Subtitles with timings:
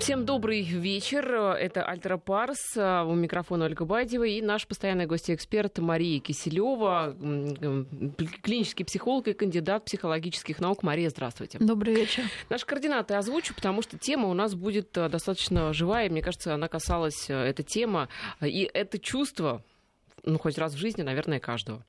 [0.00, 1.30] Всем добрый вечер.
[1.34, 2.76] Это Альтера Парс.
[2.76, 7.16] У микрофона Ольга Бадева и наш постоянный гость-эксперт Мария Киселева,
[8.42, 10.82] клинический психолог и кандидат психологических наук.
[10.82, 11.58] Мария, здравствуйте.
[11.58, 12.22] Добрый вечер.
[12.48, 16.08] Наши координаты озвучу, потому что тема у нас будет э, достаточно живая.
[16.08, 18.08] Мне кажется, она касалась, э, эта тема,
[18.40, 19.64] и это чувство,
[20.24, 21.84] ну, хоть раз в жизни, наверное, каждого.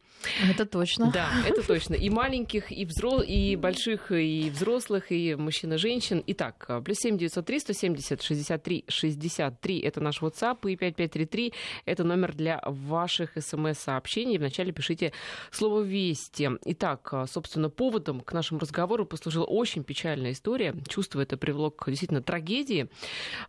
[0.49, 1.11] Это точно.
[1.11, 1.93] Да, это точно.
[1.93, 3.21] И маленьких, и, взро...
[3.21, 6.23] и больших, и взрослых, и мужчин, и женщин.
[6.27, 10.75] Итак, плюс семь девятьсот три сто семьдесят шестьдесят три шестьдесят три это наш WhatsApp, и
[10.75, 11.53] пять пять три три
[11.85, 14.37] это номер для ваших смс-сообщений.
[14.37, 15.13] Вначале пишите
[15.51, 16.49] слово «Вести».
[16.65, 20.75] Итак, собственно, поводом к нашему разговору послужила очень печальная история.
[20.87, 22.89] Чувство это привело к действительно трагедии.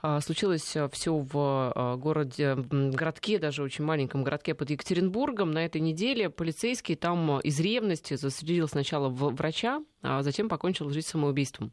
[0.03, 5.51] А, случилось все в а, городе, городке, даже очень маленьком городке под Екатеринбургом.
[5.51, 11.09] На этой неделе полицейский там э, из ревности застрелил сначала врача, а затем покончил жизнь
[11.09, 11.73] самоубийством.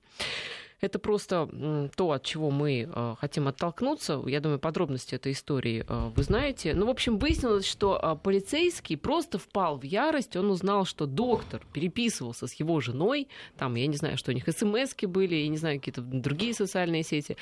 [0.79, 4.21] Это просто то, от чего мы э, хотим оттолкнуться.
[4.27, 6.73] Я думаю, подробности этой истории э, вы знаете.
[6.73, 10.35] Ну, в общем, выяснилось, что полицейский просто впал в ярость.
[10.35, 13.27] Он узнал, что доктор переписывался с его женой.
[13.57, 17.03] Там, я не знаю, что у них смс были, я не знаю, какие-то другие социальные
[17.03, 17.37] сети.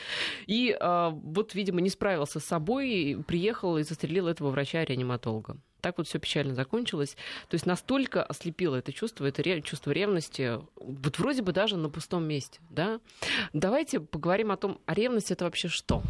[0.48, 6.18] И вот, видимо, не справился с собой, приехал и застрелил этого врача-реаниматолога так вот все
[6.18, 7.16] печально закончилось.
[7.48, 11.90] То есть настолько ослепило это чувство, это ре, чувство ревности, вот вроде бы даже на
[11.90, 13.00] пустом месте, да.
[13.54, 16.02] Давайте поговорим о том, а ревность это вообще что?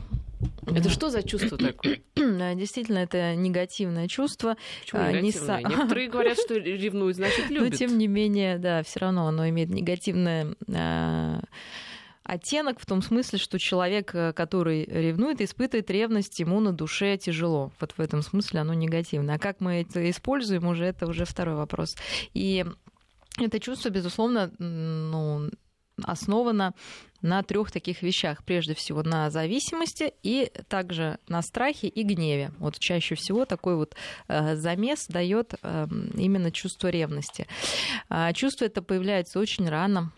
[0.66, 2.00] Это что за чувство такое?
[2.56, 4.56] Действительно, это негативное чувство.
[4.80, 5.58] Почему а, негативное?
[5.58, 5.66] Не...
[5.66, 7.72] Некоторые говорят, что ревнуют, значит, любят.
[7.72, 11.42] Но тем не менее, да, все равно оно имеет негативное а,
[12.26, 17.72] оттенок в том смысле, что человек, э, который ревнует, испытывает ревность, ему на душе тяжело.
[17.80, 19.36] Вот в этом смысле оно негативное.
[19.36, 21.95] А как мы это используем, уже это уже второй вопрос.
[22.34, 22.66] И
[23.38, 25.50] это чувство, безусловно, ну,
[26.04, 26.73] основано
[27.22, 28.44] на трех таких вещах.
[28.44, 32.52] Прежде всего на зависимости и также на страхе и гневе.
[32.58, 33.95] Вот чаще всего такой вот
[34.28, 37.48] э, замес дает э, именно чувство ревности.
[38.10, 40.11] А чувство это появляется очень рано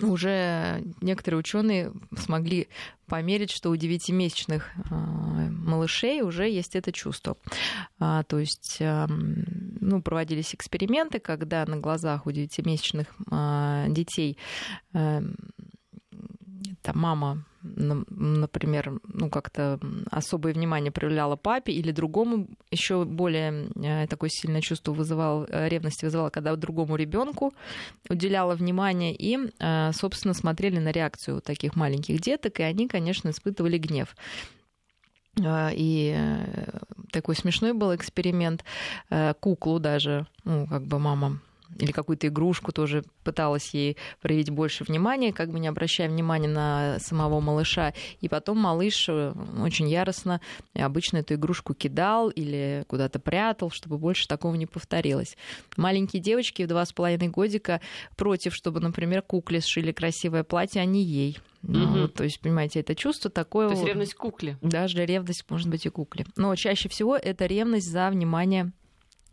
[0.00, 2.68] уже некоторые ученые смогли
[3.06, 7.36] померить, что у девятимесячных а, малышей уже есть это чувство.
[7.98, 14.38] А, то есть ну, проводились эксперименты, когда на глазах у девятимесячных а, детей
[14.92, 17.44] там мама
[17.76, 19.78] например, ну, как-то
[20.10, 26.02] особое внимание проявляла папе или другому, еще более э, такое сильное чувство вызывал, э, ревность
[26.02, 27.52] вызывала, когда другому ребенку
[28.08, 33.78] уделяла внимание и, э, собственно, смотрели на реакцию таких маленьких деток, и они, конечно, испытывали
[33.78, 34.14] гнев.
[35.38, 36.16] И
[37.12, 38.64] такой смешной был эксперимент.
[39.40, 41.42] Куклу даже, ну, как бы мама
[41.78, 46.98] или какую-то игрушку тоже пыталась ей проявить больше внимания, как бы не обращая внимания на
[47.00, 47.94] самого малыша.
[48.20, 50.40] И потом малыш э, очень яростно
[50.74, 55.36] обычно эту игрушку кидал или куда-то прятал, чтобы больше такого не повторилось.
[55.76, 57.80] Маленькие девочки в два с половиной годика
[58.16, 61.38] против, чтобы, например, кукле сшили красивое платье, а не ей.
[61.62, 62.08] Ну, угу.
[62.08, 63.68] То есть, понимаете, это чувство такое...
[63.68, 64.56] То есть ревность к кукле.
[64.62, 66.26] Даже ревность может быть и кукле.
[66.36, 68.72] Но чаще всего это ревность за внимание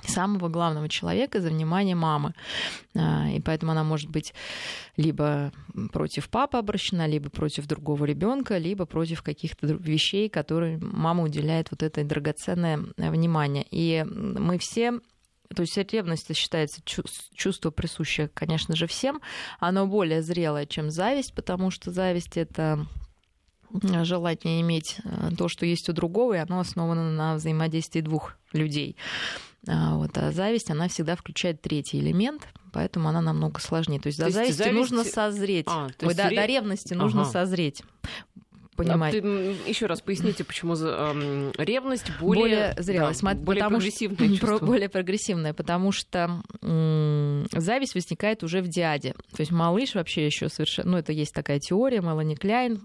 [0.09, 2.33] самого главного человека за внимание мамы.
[2.95, 4.33] А, и поэтому она может быть
[4.97, 5.51] либо
[5.91, 11.83] против папы обращена, либо против другого ребенка, либо против каких-то вещей, которые мама уделяет вот
[11.83, 13.65] это драгоценное внимание.
[13.71, 14.99] И мы все
[15.55, 19.21] то есть ревность считается чувство присущее, конечно же, всем.
[19.59, 22.87] Оно более зрелое, чем зависть, потому что зависть это
[23.81, 28.95] желание иметь э, то, что есть у другого, и оно основано на взаимодействии двух людей.
[29.67, 33.99] А, вот, а зависть, она всегда включает третий элемент, поэтому она намного сложнее.
[33.99, 34.75] То есть до зависти зависть...
[34.75, 35.65] нужно созреть.
[35.67, 36.17] А, Ой, есть...
[36.17, 37.03] до, до ревности ага.
[37.03, 37.83] нужно созреть
[38.75, 39.15] понимать.
[39.15, 39.17] А
[39.67, 44.65] еще раз поясните, почему э, ревность более, более зрелая, да, более прогрессивная чувство.
[44.65, 49.13] Более прогрессивная, потому что э, зависть возникает уже в диаде.
[49.35, 50.91] То есть малыш вообще еще совершенно...
[50.91, 52.81] Ну, это есть такая теория, Мелани Кляйн,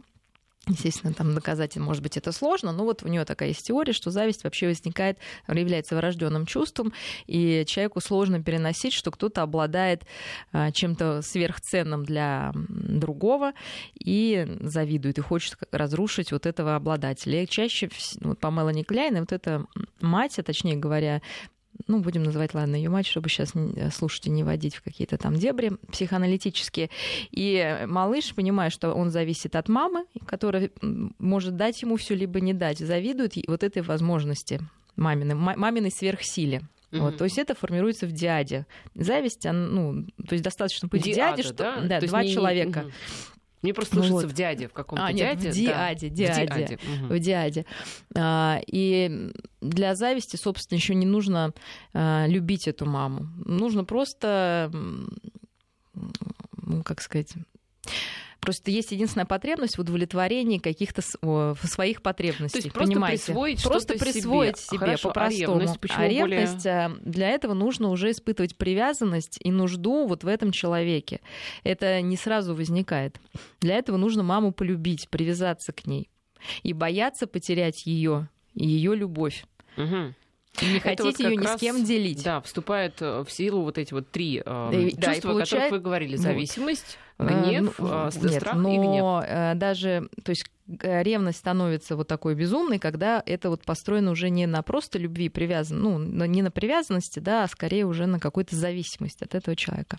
[0.69, 4.11] Естественно, там доказать, может быть, это сложно, но вот у нее такая есть теория, что
[4.11, 5.19] зависть вообще возникает,
[5.49, 6.93] является врожденным чувством,
[7.26, 10.05] и человеку сложно переносить, что кто-то обладает
[10.53, 13.53] а, чем-то сверхценным для другого
[13.99, 17.43] и завидует, и хочет разрушить вот этого обладателя.
[17.43, 17.88] И чаще,
[18.21, 19.67] вот по Мелани Кляйн, вот эта
[20.00, 21.23] мать, а точнее говоря,
[21.88, 25.35] ну, будем называть, ладно, ее мать, чтобы сейчас э, слушайте, не водить в какие-то там
[25.35, 26.90] дебри психоаналитические.
[27.31, 30.70] И малыш, понимая, что он зависит от мамы, которая
[31.19, 34.61] может дать ему все либо не дать, завидует вот этой возможности
[34.96, 36.62] маминой, маминой сверхсиле.
[36.90, 37.00] Mm-hmm.
[37.00, 38.67] Вот, то есть это формируется в диаде.
[38.94, 42.32] Зависть, ну, то есть достаточно быть Диада, диаде, что да, да, два не...
[42.32, 42.81] человека.
[42.81, 44.32] Mm-hmm Мне просто слышится вот.
[44.32, 45.50] в дяде, в каком-то а, нет, дяде.
[45.50, 46.14] В диаде, да.
[46.14, 46.46] диаде.
[46.46, 46.75] В диаде.
[46.75, 47.14] Угу.
[47.14, 47.66] В диаде.
[48.16, 51.52] А, и для зависти, собственно, еще не нужно
[51.93, 53.28] а, любить эту маму.
[53.44, 54.70] Нужно просто,
[55.93, 57.34] ну, как сказать
[58.40, 62.61] Просто есть единственная потребность в удовлетворении каких-то своих потребностей.
[62.61, 63.25] То есть просто понимаете?
[63.26, 65.56] присвоить Просто присвоить себе, себе по-простому.
[65.56, 66.90] А ревность, а ревность более...
[67.00, 71.20] для этого нужно уже испытывать привязанность и нужду вот в этом человеке.
[71.64, 73.20] Это не сразу возникает.
[73.61, 76.08] Для этого нужно маму полюбить, привязаться к ней
[76.62, 79.44] и бояться потерять ее ее любовь.
[79.76, 80.14] Угу.
[80.62, 82.22] Не хотите вот ее ни раз, с кем делить.
[82.25, 85.52] Да, вступает э, в силу вот эти вот три э, да, чувства, получает...
[85.52, 86.16] о которых вы говорили.
[86.16, 87.28] Зависимость, вот.
[87.28, 89.25] гнев, э, ну, нет, страх но и гнев.
[89.26, 90.50] Э, даже, то есть
[90.82, 95.81] ревность становится вот такой безумной, когда это вот построено уже не на просто любви, привязан,
[95.81, 99.99] ну, не на привязанности, да, а скорее уже на какой-то зависимости от этого человека.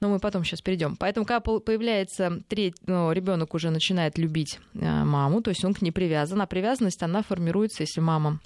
[0.00, 0.96] Но мы потом сейчас перейдем.
[0.96, 5.90] Поэтому, когда появляется третий, ну, ребенок уже начинает любить маму, то есть он к ней
[5.90, 8.40] привязан, а привязанность, она формируется, если мама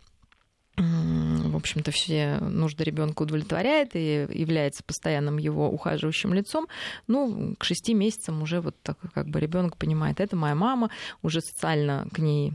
[0.77, 6.67] в общем-то, все нужды ребенка удовлетворяет и является постоянным его ухаживающим лицом,
[7.07, 10.91] ну, к шести месяцам уже вот так как бы ребенок понимает, это моя мама,
[11.23, 12.55] уже социально к ней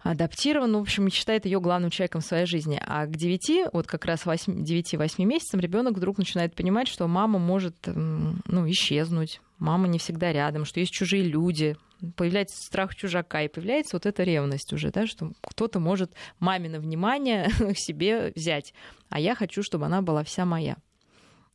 [0.00, 2.80] адаптирован, в общем, считает ее главным человеком в своей жизни.
[2.84, 7.76] А к 9, вот как раз 9-8 месяцам ребенок вдруг начинает понимать, что мама может
[7.86, 11.76] ну, исчезнуть, мама не всегда рядом, что есть чужие люди,
[12.16, 17.48] появляется страх чужака, и появляется вот эта ревность уже, да, что кто-то может мамино внимание
[17.58, 18.74] к себе взять,
[19.08, 20.76] а я хочу, чтобы она была вся моя.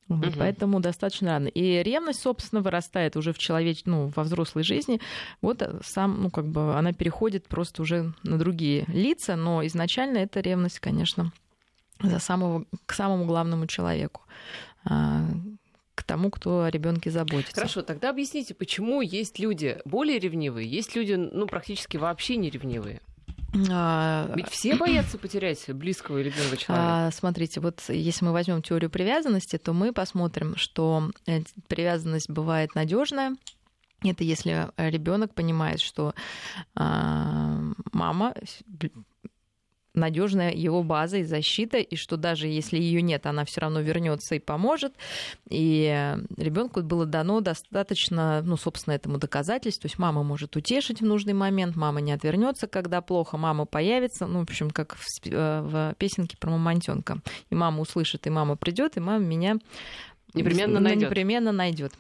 [0.07, 0.35] Вот, угу.
[0.37, 1.47] Поэтому достаточно рано.
[1.47, 3.83] И ревность, собственно, вырастает уже в человеч...
[3.85, 4.99] ну, во взрослой жизни.
[5.41, 10.19] Вот э, сам, ну, как бы она переходит просто уже на другие лица, но изначально
[10.19, 11.31] эта ревность, конечно,
[12.01, 14.21] за самого, к самому главному человеку
[14.85, 15.25] а,
[15.95, 17.55] к тому, кто о ребенке заботится.
[17.55, 22.99] Хорошо, тогда объясните, почему есть люди более ревнивые, есть люди, ну, практически вообще не ревнивые?
[23.69, 24.31] А...
[24.35, 27.07] Ведь все боятся потерять близкого или любимого человека.
[27.07, 32.73] А, смотрите, вот если мы возьмем теорию привязанности, то мы посмотрим, что э, привязанность бывает
[32.75, 33.35] надежная,
[34.01, 36.13] это если ребенок понимает, что
[36.75, 37.59] а,
[37.91, 38.33] мама
[39.93, 44.35] надежная его база и защита, и что даже если ее нет, она все равно вернется
[44.35, 44.93] и поможет.
[45.49, 49.81] И ребенку было дано достаточно, ну, собственно, этому доказательств.
[49.81, 54.25] То есть мама может утешить в нужный момент, мама не отвернется, когда плохо, мама появится.
[54.25, 57.19] Ну, в общем, как в, э, в песенке про мамонтенка.
[57.49, 59.57] И мама услышит, и мама придет, и мама меня
[60.33, 61.09] непременно найдет.
[61.09, 61.93] Непременно найдет.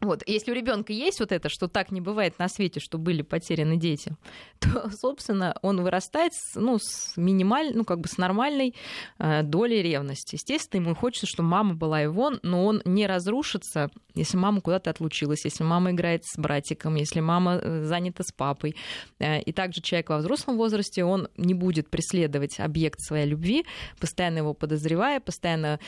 [0.00, 3.22] Вот, если у ребенка есть вот это, что так не бывает на свете, что были
[3.22, 4.16] потеряны дети,
[4.58, 8.74] то, собственно, он вырастает с, ну, с минимальной, ну, как бы с нормальной
[9.18, 10.36] э, долей ревности.
[10.36, 15.44] Естественно, ему хочется, чтобы мама была его, но он не разрушится, если мама куда-то отлучилась,
[15.44, 18.76] если мама играет с братиком, если мама э, занята с папой.
[19.18, 23.66] Э, и также человек во взрослом возрасте, он не будет преследовать объект своей любви,
[23.98, 25.78] постоянно его подозревая, постоянно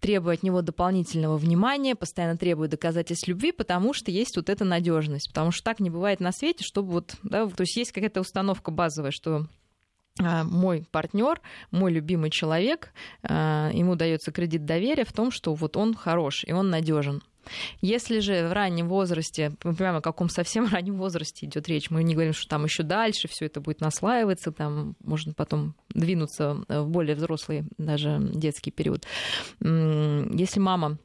[0.00, 5.28] требуя от него дополнительного внимания, постоянно требует доказательств любви, потому что есть вот эта надежность,
[5.28, 8.70] потому что так не бывает на свете, чтобы вот, да, то есть есть какая-то установка
[8.70, 9.46] базовая, что
[10.18, 12.92] а, мой партнер, мой любимый человек,
[13.22, 17.22] а, ему дается кредит доверия в том, что вот он хорош и он надежен.
[17.80, 22.02] Если же в раннем возрасте, мы понимаем, о каком совсем раннем возрасте идет речь, мы
[22.02, 26.88] не говорим, что там еще дальше все это будет наслаиваться, там можно потом двинуться в
[26.88, 29.06] более взрослый, даже детский период.
[29.60, 30.98] Если мама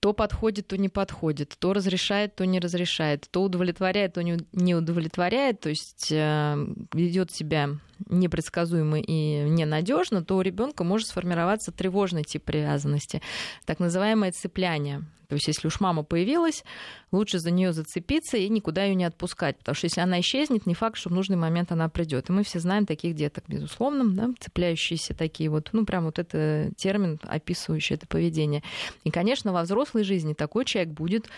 [0.00, 5.60] то подходит, то не подходит, то разрешает, то не разрешает, то удовлетворяет, то не удовлетворяет,
[5.60, 6.56] то есть э,
[6.94, 7.78] ведет себя
[8.10, 13.22] непредсказуемо и ненадежно, то у ребенка может сформироваться тревожный тип привязанности,
[13.64, 15.04] так называемое цепляние.
[15.30, 16.64] То есть, если уж мама появилась,
[17.12, 19.56] лучше за нее зацепиться и никуда ее не отпускать.
[19.58, 22.28] Потому что если она исчезнет, не факт, что в нужный момент она придет.
[22.28, 26.72] И мы все знаем таких деток, безусловно, да, цепляющиеся такие вот, ну, прям вот это
[26.76, 28.64] термин, описывающий это поведение.
[29.04, 31.28] И, конечно, во взрослой жизни такой человек будет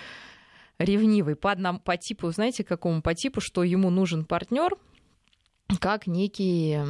[0.79, 4.73] ревнивый по, одному, по типу, знаете, какому по типу, что ему нужен партнер,
[5.81, 6.81] как некий,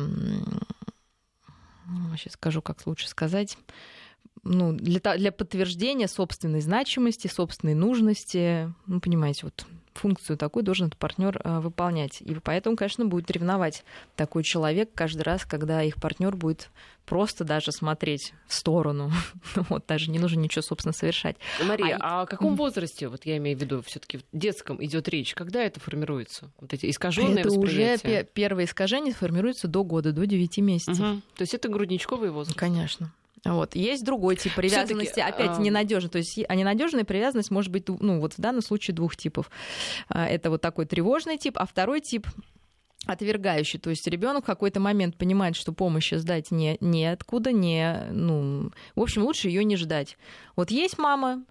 [2.17, 3.59] сейчас скажу, как лучше сказать,
[4.43, 10.99] ну, для, для подтверждения собственной значимости, собственной нужности, ну, понимаете, вот функцию такую должен этот
[10.99, 12.21] партнер э, выполнять.
[12.21, 13.85] И поэтому, конечно, будет ревновать
[14.17, 16.71] такой человек каждый раз, когда их партнер будет
[17.05, 19.11] просто даже смотреть в сторону.
[19.55, 21.37] вот, даже не нужно ничего, собственно, совершать.
[21.65, 25.09] Мария, а, а о каком возрасте, вот я имею в виду, все-таки в детском идет
[25.09, 25.35] речь?
[25.35, 26.51] Когда это формируется?
[26.61, 31.01] Вот эти искаженные Это уже первое искажение формируется до года, до 9 месяцев.
[31.01, 31.21] Угу.
[31.37, 32.59] То есть это грудничковый возраст?
[32.59, 33.13] Конечно.
[33.45, 33.75] Вот.
[33.75, 35.61] Есть другой тип привязанности, опять а...
[35.61, 36.11] ненадежный.
[36.11, 39.51] То есть а ненадежная привязанность может быть, ну, вот в данном случае двух типов.
[40.09, 42.27] А, это вот такой тревожный тип, а второй тип
[43.07, 43.81] отвергающий.
[43.81, 49.01] То есть ребенок в какой-то момент понимает, что помощи ждать не, неоткуда, не, ну, в
[49.01, 50.17] общем, лучше ее не ждать.
[50.55, 51.45] Вот есть мама,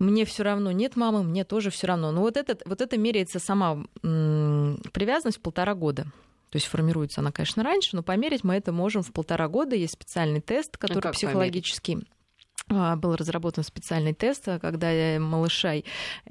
[0.00, 2.10] мне все равно, нет мамы, мне тоже все равно.
[2.10, 6.06] Но вот это, вот это меряется сама м- привязанность в полтора года.
[6.50, 9.76] То есть формируется она, конечно, раньше, но померить мы это можем в полтора года.
[9.76, 11.94] Есть специальный тест, а который а психологический.
[11.94, 12.12] Померить?
[12.68, 15.74] был разработан специальный тест, когда малыша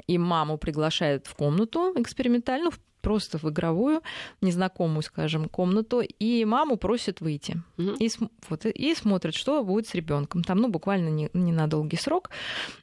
[0.08, 2.72] и маму приглашают в комнату экспериментальную,
[3.02, 4.02] просто в игровую,
[4.42, 7.62] незнакомую, скажем, комнату, и маму просят выйти.
[7.78, 7.92] Угу.
[8.00, 8.10] И,
[8.50, 10.44] вот, и смотрят, что будет с ребенком.
[10.44, 12.30] Там, ну, буквально не, не на долгий срок.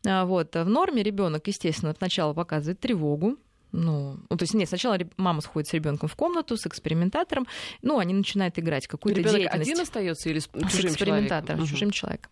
[0.06, 0.54] А, вот.
[0.54, 3.36] В норме ребенок, естественно, сначала показывает тревогу,
[3.72, 7.46] ну, ну, то есть нет, сначала мама сходит с ребенком в комнату с экспериментатором,
[7.82, 9.70] ну, они начинают играть какую-то деятельность.
[9.70, 11.66] один остается или с чужим с экспериментатором, человеком?
[11.66, 12.30] с чужим человеком.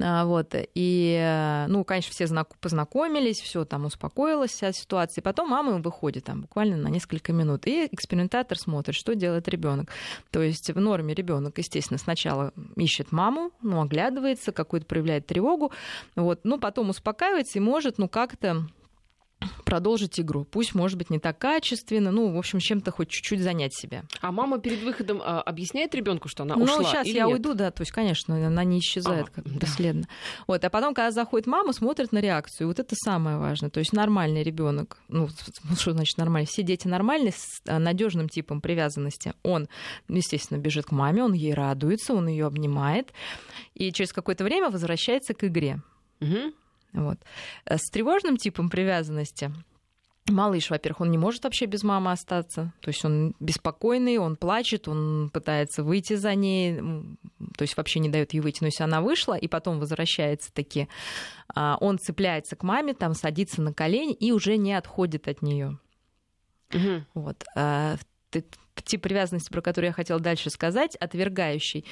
[0.00, 2.56] А, вот, и, ну, конечно, все знак...
[2.58, 7.88] познакомились, все там успокоилась вся ситуация, потом мама выходит там буквально на несколько минут, и
[7.90, 9.90] экспериментатор смотрит, что делает ребенок.
[10.30, 15.72] То есть в норме ребенок, естественно, сначала ищет маму, ну, оглядывается, какую-то проявляет тревогу,
[16.16, 18.66] вот, ну, потом успокаивается и может, ну, как-то
[19.64, 20.44] продолжить игру.
[20.44, 24.04] Пусть, может быть, не так качественно, ну, в общем, чем-то хоть чуть-чуть занять себя.
[24.20, 26.78] А мама перед выходом а, объясняет ребенку, что она ну, ушла?
[26.78, 27.34] Ну, сейчас я нет?
[27.34, 29.58] уйду, да, то есть, конечно, она не исчезает а, как да.
[29.58, 30.08] бесследно.
[30.46, 32.68] Вот, а потом, когда заходит мама, смотрит на реакцию.
[32.68, 33.70] Вот это самое важное.
[33.70, 35.28] То есть нормальный ребенок, ну,
[35.76, 36.46] что значит нормальный?
[36.46, 39.34] Все дети нормальные с а, надежным типом привязанности.
[39.42, 39.68] Он,
[40.08, 43.12] естественно, бежит к маме, он ей радуется, он ее обнимает,
[43.74, 45.80] и через какое-то время возвращается к игре.
[46.20, 46.54] Угу.
[46.94, 47.18] Вот.
[47.66, 49.52] Э, с тревожным типом привязанности
[50.30, 52.72] Малыш, во-первых, он не может вообще без мамы остаться.
[52.80, 56.78] То есть он беспокойный, он плачет, он пытается выйти за ней,
[57.58, 58.62] то есть вообще не дает ей выйти.
[58.62, 60.88] Но если она вышла и потом возвращается таки,
[61.54, 65.78] а, он цепляется к маме, там садится на колени и уже не отходит от нее.
[66.72, 67.04] Угу.
[67.12, 67.44] Вот.
[67.54, 67.96] А,
[68.30, 71.84] тип привязанности, про который я хотела дальше сказать, отвергающий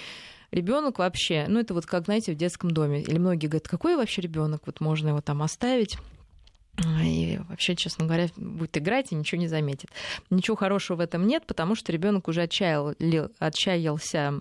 [0.52, 3.02] ребенок вообще, ну это вот как, знаете, в детском доме.
[3.02, 5.98] Или многие говорят, какой вообще ребенок, вот можно его там оставить
[6.78, 9.90] и вообще, честно говоря, будет играть и ничего не заметит.
[10.30, 12.94] Ничего хорошего в этом нет, потому что ребенок уже отчаял,
[13.38, 14.34] отчаялся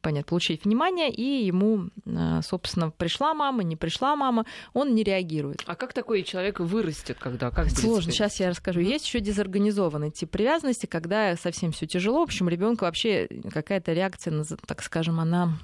[0.00, 5.64] понятно, получить внимание, и ему, э, собственно, пришла мама, не пришла мама, он не реагирует.
[5.66, 7.50] А как такой человек вырастет, когда?
[7.50, 8.80] Как Сложно, сейчас я расскажу.
[8.80, 12.20] Есть еще дезорганизованный тип привязанности, когда совсем все тяжело.
[12.20, 15.58] В общем, ребенка вообще какая-то реакция, так скажем, она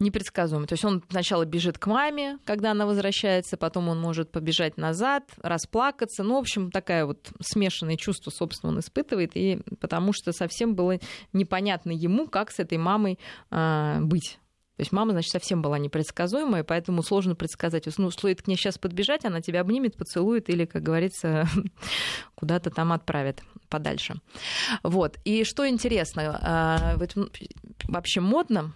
[0.00, 0.66] непредсказуемый.
[0.66, 5.24] То есть он сначала бежит к маме, когда она возвращается, потом он может побежать назад,
[5.42, 6.22] расплакаться.
[6.22, 10.98] Ну, в общем, такая вот смешанное чувство, собственно, он испытывает, и потому что совсем было
[11.32, 13.18] непонятно ему, как с этой мамой
[13.50, 14.38] э, быть.
[14.80, 17.86] То есть мама, значит, совсем была непредсказуемая, поэтому сложно предсказать.
[17.98, 21.46] Ну, стоит к ней сейчас подбежать, она тебя обнимет, поцелует или, как говорится,
[22.34, 24.14] куда-то там отправит подальше.
[24.82, 25.18] Вот.
[25.26, 26.96] И что интересно, а,
[27.88, 28.72] вообще модно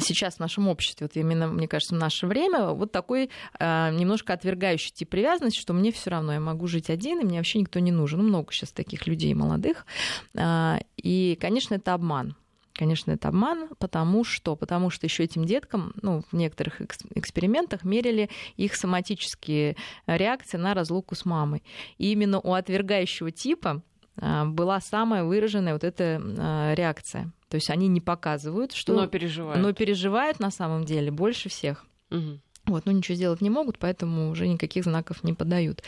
[0.00, 4.32] сейчас в нашем обществе, вот именно, мне кажется, в наше время, вот такой э, немножко
[4.32, 7.78] отвергающий тип привязанности, что мне все равно, я могу жить один, и мне вообще никто
[7.80, 8.20] не нужен.
[8.20, 9.86] Ну, много сейчас таких людей молодых.
[10.34, 12.36] Э, и, конечно, это обман.
[12.74, 16.80] Конечно, это обман, потому что, потому что еще этим деткам, ну, в некоторых
[17.14, 21.62] экспериментах мерили их соматические реакции на разлуку с мамой.
[21.98, 23.82] И именно у отвергающего типа
[24.16, 27.32] была самая выраженная вот эта реакция.
[27.48, 28.94] То есть они не показывают, что...
[28.94, 29.62] Но переживают.
[29.62, 31.84] Но переживают на самом деле больше всех.
[32.10, 32.40] Угу.
[32.66, 35.78] Вот, но ничего сделать не могут, поэтому уже никаких знаков не подают.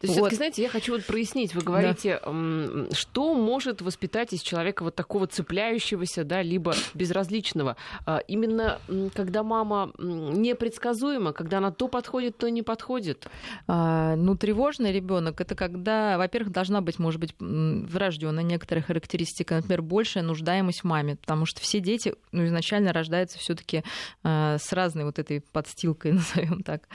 [0.00, 0.32] То есть, вот.
[0.32, 1.54] знаете, я хочу вот прояснить.
[1.54, 2.86] Вы говорите, да.
[2.94, 7.76] что может воспитать из человека вот такого цепляющегося, да, либо безразличного?
[8.06, 8.78] А, именно
[9.14, 13.26] когда мама непредсказуема, когда она то подходит, то не подходит?
[13.66, 19.82] А, ну, тревожный ребенок это когда, во-первых, должна быть, может быть, врожденная некоторая характеристика, например,
[19.82, 23.84] большая нуждаемость в маме, потому что все дети ну, изначально рождаются все-таки
[24.22, 26.88] а, с разной вот этой подстилкой назовем так.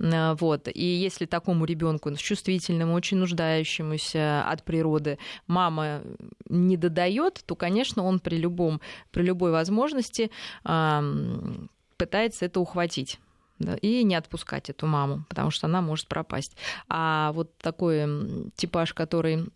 [0.00, 0.68] А, вот.
[0.72, 6.02] И если такому ребенку, чувствительному, очень нуждающемуся от природы, мама
[6.48, 10.30] не додает, то, конечно, он при, любом, при любой возможности
[11.96, 13.20] пытается это ухватить
[13.80, 16.56] и не отпускать эту маму, потому что она может пропасть.
[16.88, 19.46] А вот такой типаж, который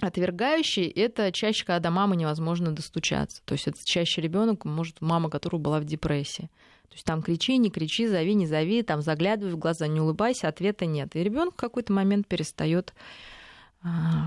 [0.00, 3.42] отвергающий, это чаще, когда до мамы невозможно достучаться.
[3.44, 6.50] То есть это чаще ребенок, может, мама, которая была в депрессии.
[6.88, 10.48] То есть там кричи, не кричи, зови, не зови, там заглядывай в глаза, не улыбайся,
[10.48, 11.14] ответа нет.
[11.16, 12.94] И ребенок в какой-то момент перестает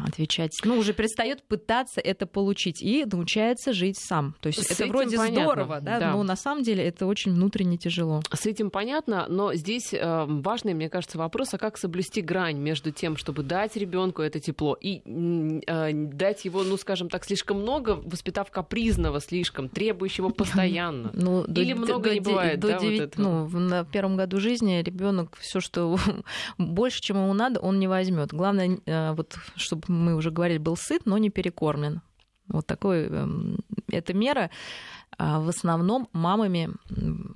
[0.07, 0.51] отвечать.
[0.63, 4.35] Ну, уже перестает пытаться это получить и научается жить сам.
[4.39, 6.11] То есть С это вроде понятно, здорово, да, да.
[6.13, 8.21] но на самом деле это очень внутренне тяжело.
[8.33, 12.91] С этим понятно, но здесь э, важный, мне кажется, вопрос, а как соблюсти грань между
[12.91, 17.99] тем, чтобы дать ребенку это тепло и э, дать его, ну, скажем так, слишком много,
[18.03, 21.11] воспитав капризного слишком, требующего постоянно.
[21.13, 23.49] Ну, Или много не де- бывает, до да, вот девять- этого?
[23.51, 25.97] ну, на первом году жизни ребенок все, что
[26.57, 28.33] больше, чем ему надо, он не возьмет.
[28.33, 32.01] Главное, э, вот, чтобы мы уже говорили, был сыт, но не перекормлен.
[32.47, 34.49] Вот такой эм, эта мера
[35.17, 36.69] а, в основном мамами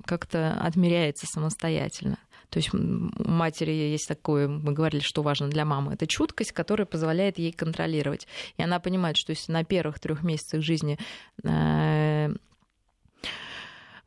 [0.04, 2.18] как-то отмеряется самостоятельно.
[2.50, 6.86] То есть у матери есть такое, мы говорили, что важно для мамы, это чуткость, которая
[6.86, 8.26] позволяет ей контролировать.
[8.56, 10.98] И она понимает, что если на первых трех месяцах жизни
[11.42, 12.34] э,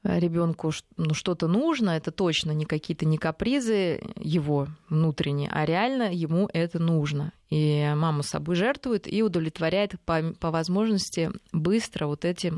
[0.03, 6.49] ребенку ну, что-то нужно, это точно не какие-то не капризы его внутренние, а реально ему
[6.53, 7.33] это нужно.
[7.49, 12.53] И мама собой жертвует и удовлетворяет по, по возможности быстро вот эти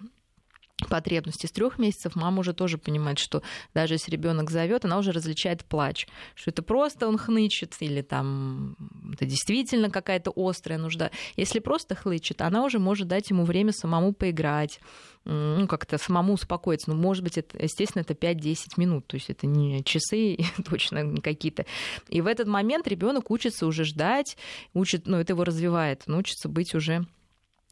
[0.88, 1.45] потребности.
[1.45, 3.41] С трех месяцев мама уже тоже понимает, что
[3.74, 8.75] даже если ребенок зовет, она уже различает плач, что это просто он хнычет или там
[9.13, 11.12] это действительно какая-то острая нужда.
[11.36, 14.79] Если просто хнычет, она уже может дать ему время самому поиграть,
[15.25, 16.90] ну, как-то самому успокоиться.
[16.90, 20.38] Ну, может быть, это, естественно, это 5-10 минут, то есть это не часы
[20.70, 21.66] точно какие-то.
[22.10, 24.38] И в этот момент ребенок учится уже ждать,
[24.74, 27.06] учит, ну, это его развивает, он учится быть уже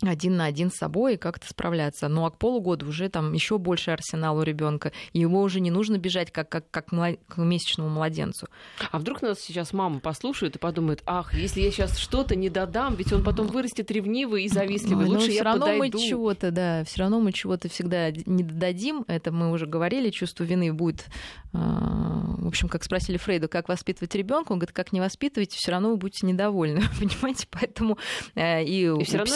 [0.01, 2.08] один на один с собой и как-то справляться.
[2.08, 5.98] Ну а к полугоду уже там еще больше арсенал у ребенка, его уже не нужно
[5.98, 8.48] бежать как, как, как мла- к месячному младенцу.
[8.91, 12.96] А вдруг нас сейчас мама послушает и подумает, ах, если я сейчас что-то не додам,
[12.96, 15.98] ведь он потом вырастет ревнивый и завистливый, Ой, ну, лучше я равно подойду.
[15.98, 19.03] мы чего-то, да, все равно мы чего-то всегда не додадим.
[19.08, 21.06] Это мы уже говорили, чувство вины будет.
[21.53, 25.72] а, В общем, как спросили Фрейда, как воспитывать ребенка, он говорит, как не воспитывать, все
[25.72, 27.48] равно вы будете недовольны, понимаете?
[27.51, 27.98] Поэтому
[28.36, 29.34] э, и, И у все равно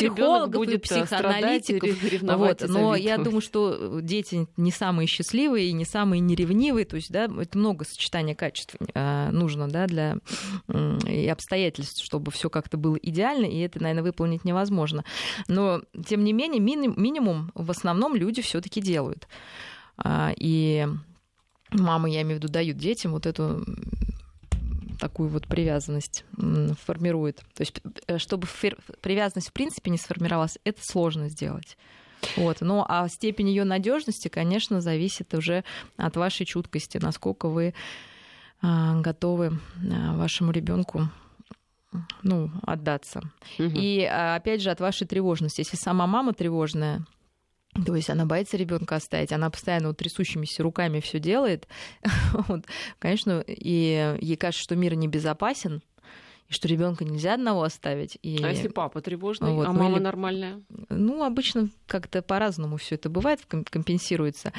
[0.53, 1.89] будет э, психоаналитиков
[2.38, 7.12] Вот, но я думаю, что дети не самые счастливые и не самые неревнивые, то есть,
[7.12, 10.17] да, это много сочетания качеств э, нужно, да, для
[11.07, 15.03] и обстоятельств, чтобы все как-то было идеально, и это, наверное, выполнить невозможно.
[15.48, 19.27] Но, тем не менее, мини- минимум в основном люди все-таки делают.
[19.97, 20.88] А, И
[21.71, 23.65] мамы, я имею в виду, дают детям вот эту
[24.99, 26.25] такую вот привязанность
[26.86, 27.38] формирует.
[27.53, 28.47] То есть, э, чтобы
[29.01, 31.77] привязанность в принципе не сформировалась, это сложно сделать.
[32.38, 32.58] Вот.
[32.62, 35.63] Ну, а степень ее надежности, конечно, зависит уже
[35.97, 37.73] от вашей чуткости, насколько вы
[38.62, 39.60] а, готовы
[39.91, 41.10] а, вашему ребенку
[42.23, 43.21] ну, отдаться.
[43.58, 43.73] Мгм.
[43.75, 45.62] И а, опять же от вашей тревожности.
[45.62, 47.06] Если сама мама тревожная,
[47.86, 51.67] то есть она боится ребенка оставить, она постоянно вот трясущимися руками все делает,
[52.47, 52.65] вот,
[52.99, 55.81] конечно, и ей кажется, что мир небезопасен,
[56.49, 58.17] и что ребенка нельзя одного оставить.
[58.21, 60.62] И, А если папа тревожный, Вот, а ну мама или- нормальная?
[60.89, 64.51] ну, обычно как-то по-разному все это бывает, ком- компенсируется.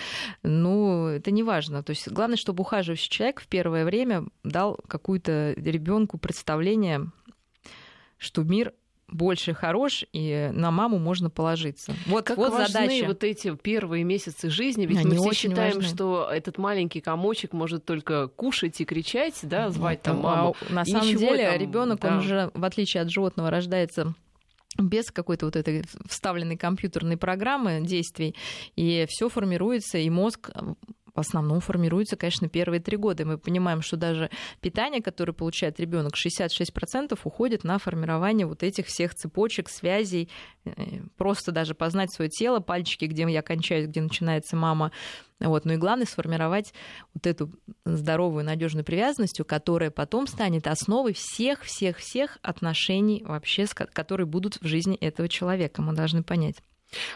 [0.43, 1.83] Ну, это не важно.
[1.83, 7.11] То есть главное, чтобы ухаживающий человек в первое время дал какую-то ребенку представление,
[8.17, 8.73] что мир
[9.09, 11.95] больше хорош, и на маму можно положиться.
[12.07, 13.05] Вот, Как вот важны задача.
[13.07, 15.89] вот эти первые месяцы жизни, ведь Они мы все считаем, важны.
[15.95, 20.57] что этот маленький комочек может только кушать и кричать, да, звать там А маму.
[20.71, 22.17] на И самом деле там, ребенок, да.
[22.17, 24.15] он же, в отличие от животного, рождается
[24.77, 28.35] без какой-то вот этой вставленной компьютерной программы действий,
[28.75, 30.51] и все формируется, и мозг
[31.15, 33.25] в основном формируется, конечно, первые три года.
[33.25, 39.15] Мы понимаем, что даже питание, которое получает ребенок, 66% уходит на формирование вот этих всех
[39.15, 40.29] цепочек, связей,
[40.65, 40.73] э,
[41.17, 44.91] просто даже познать свое тело, пальчики, где я кончаюсь, где начинается мама.
[45.41, 45.65] Вот.
[45.65, 46.75] Ну и главное сформировать
[47.15, 47.53] вот эту
[47.85, 55.29] здоровую, надежную привязанность, которая потом станет основой всех-всех-всех отношений вообще, которые будут в жизни этого
[55.29, 55.81] человека.
[55.83, 56.57] Мы должны понять.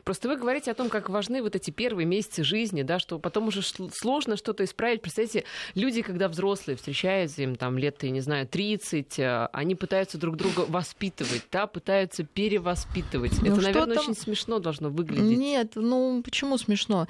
[0.04, 3.48] Просто вы говорите о том, как важны вот эти первые месяцы жизни, да, что потом
[3.48, 5.02] уже сложно что-то исправить.
[5.02, 10.18] Представьте, люди, когда взрослые встречаются, им там лет, я не знаю, 30, э, они пытаются
[10.18, 13.32] друг друга воспитывать, да, пытаются перевоспитывать.
[13.42, 14.04] Ну, Это, наверное, там?
[14.04, 15.38] очень смешно должно выглядеть.
[15.38, 17.06] Нет, ну почему смешно?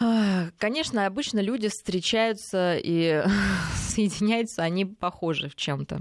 [0.00, 3.22] А, Конечно, обычно люди встречаются и
[3.76, 5.96] соединяются, они похожи в чем-то.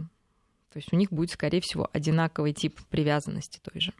[0.71, 3.93] То есть у них будет, скорее всего, одинаковый тип привязанности той же.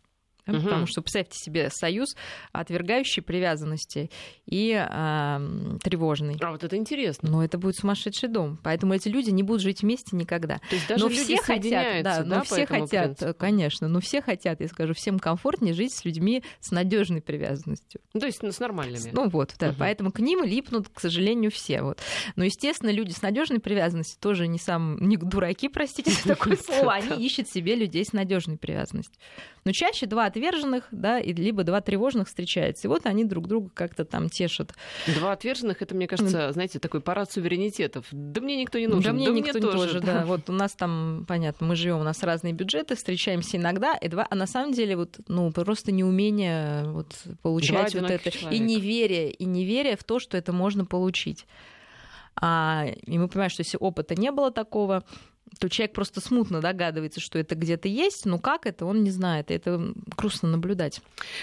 [0.46, 0.54] Да?
[0.54, 0.64] Угу.
[0.64, 2.16] Потому что представьте себе союз,
[2.52, 4.10] отвергающий привязанности
[4.46, 6.38] и э, тревожный.
[6.42, 7.30] А вот это интересно.
[7.30, 8.60] Но это будет сумасшедший дом.
[8.64, 10.60] Поэтому эти люди не будут жить вместе никогда.
[10.70, 13.40] То есть даже но люди все хотят, да, да, но все хотят, принципу?
[13.40, 18.02] конечно, но все хотят, я скажу, всем комфортнее жить с людьми с надежной привязанностью.
[18.14, 19.12] Ну, то есть ну, с нормальными.
[19.14, 19.70] Ну вот, да.
[19.70, 19.76] Угу.
[19.80, 21.82] Поэтому к ним липнут, к сожалению, все.
[21.82, 22.00] Вот.
[22.36, 26.94] Но, естественно, люди с надежной привязанностью тоже не сам не дураки, простите за такое слово,
[26.94, 29.16] они ищут себе людей с надежной привязанностью.
[29.64, 32.88] Но чаще два отверженных, да, и либо два тревожных встречаются.
[32.88, 34.74] И вот они друг друга как-то там тешат.
[35.16, 38.08] Два отверженных, это, мне кажется, знаете, такой парад суверенитетов.
[38.12, 39.04] Да мне никто не нужен.
[39.04, 40.26] Да мне да никто мне не тоже, тоже, да.
[40.26, 44.26] Вот у нас там, понятно, мы живем, у нас разные бюджеты, встречаемся иногда, и два,
[44.30, 48.32] а на самом деле вот, ну, просто неумение вот получать вот это.
[48.32, 48.56] Человека.
[48.56, 51.46] И неверие, и неверие в то, что это можно получить.
[52.36, 55.04] А, и мы понимаем, что если опыта не было такого,
[55.60, 59.52] то человек просто смутно догадывается, что это где-то есть, но как это, он не знает.
[59.52, 61.02] Это грустно наблюдать.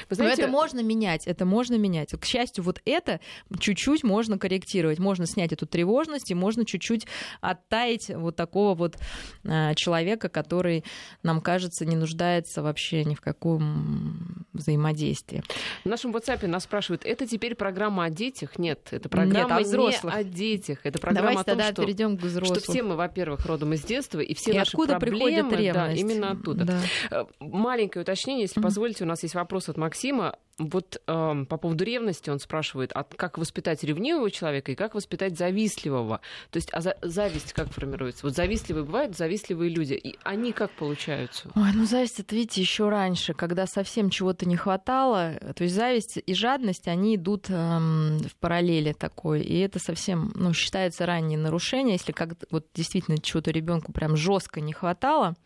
[0.08, 0.42] Вы знаете...
[0.42, 2.10] Но это можно менять, это можно менять.
[2.18, 3.20] К счастью, вот это
[3.58, 4.98] чуть-чуть можно корректировать.
[4.98, 7.06] Можно снять эту тревожность, и можно чуть-чуть
[7.40, 8.96] оттаять вот такого вот
[9.44, 10.84] э, человека, который,
[11.22, 15.42] нам кажется, не нуждается вообще ни в каком взаимодействии.
[15.84, 18.58] В нашем WhatsApp нас спрашивают, это теперь программа о детях?
[18.58, 20.14] Нет, это программа Нет, о взрослых.
[20.14, 20.80] не о детях.
[20.84, 22.58] Это программа Давайте о том, тогда что, перейдем к взрослым.
[22.58, 25.88] что все мы, во-первых, родом из детства, и все и наши откуда проблемы, приходит да,
[25.88, 26.00] ревность?
[26.00, 26.64] именно оттуда.
[26.64, 27.26] Да.
[27.40, 28.64] Маленькое уточнение, если mm-hmm.
[28.64, 30.37] позволите, у нас есть вопрос от Максима.
[30.58, 35.38] Вот э, по поводу ревности он спрашивает, а как воспитать ревнивого человека и как воспитать
[35.38, 36.20] завистливого?
[36.50, 38.26] То есть, а за- зависть как формируется?
[38.26, 41.48] Вот завистливые бывают, завистливые люди, и они как получаются?
[41.54, 45.34] Ой, ну зависть, это, видите, еще раньше, когда совсем чего-то не хватало.
[45.54, 50.52] То есть зависть и жадность, они идут эм, в параллели такой, и это совсем, ну,
[50.52, 55.36] считается раннее нарушение, если как вот действительно чего-то ребенку прям жестко не хватало.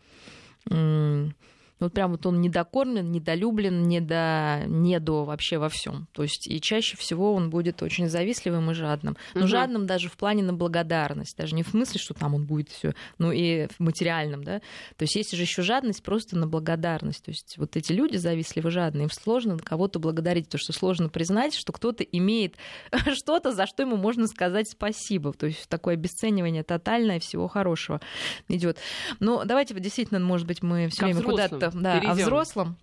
[1.83, 6.07] Вот прям вот он недокормлен, недолюблен, недо, недо вообще во всем.
[6.13, 9.17] То есть и чаще всего он будет очень завистливым и жадным.
[9.33, 9.49] Но Мгм.
[9.49, 12.93] жадным даже в плане на благодарность, даже не в смысле, что там он будет все,
[13.17, 14.59] ну и в материальном, да.
[14.95, 17.23] То есть есть же еще жадность просто на благодарность.
[17.25, 21.53] То есть вот эти люди завистливо жадные, им сложно кого-то благодарить, потому что сложно признать,
[21.53, 22.55] что кто-то имеет
[23.13, 25.33] что-то, за что ему можно сказать спасибо.
[25.33, 27.99] То есть такое обесценивание тотальное всего хорошего
[28.47, 28.77] идет.
[29.19, 32.17] Но давайте вот действительно, может быть, мы все время куда-то да, о перейдём.
[32.17, 32.77] взрослом.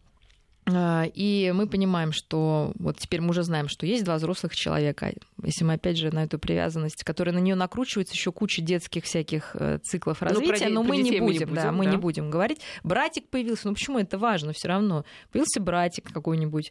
[0.66, 5.12] А, И мы понимаем, что вот теперь мы уже знаем, что есть два взрослых человека.
[5.42, 9.50] Если мы опять же на эту привязанность, которая на нее накручивается еще куча детских всяких
[9.54, 11.84] э, циклов Ну, про развития, но мы не детей мы не будем, да, будем, мы
[11.86, 11.90] да.
[11.90, 12.60] не будем говорить.
[12.84, 14.52] Братик появился, ну почему это важно?
[14.52, 16.70] Все равно появился братик какой-нибудь.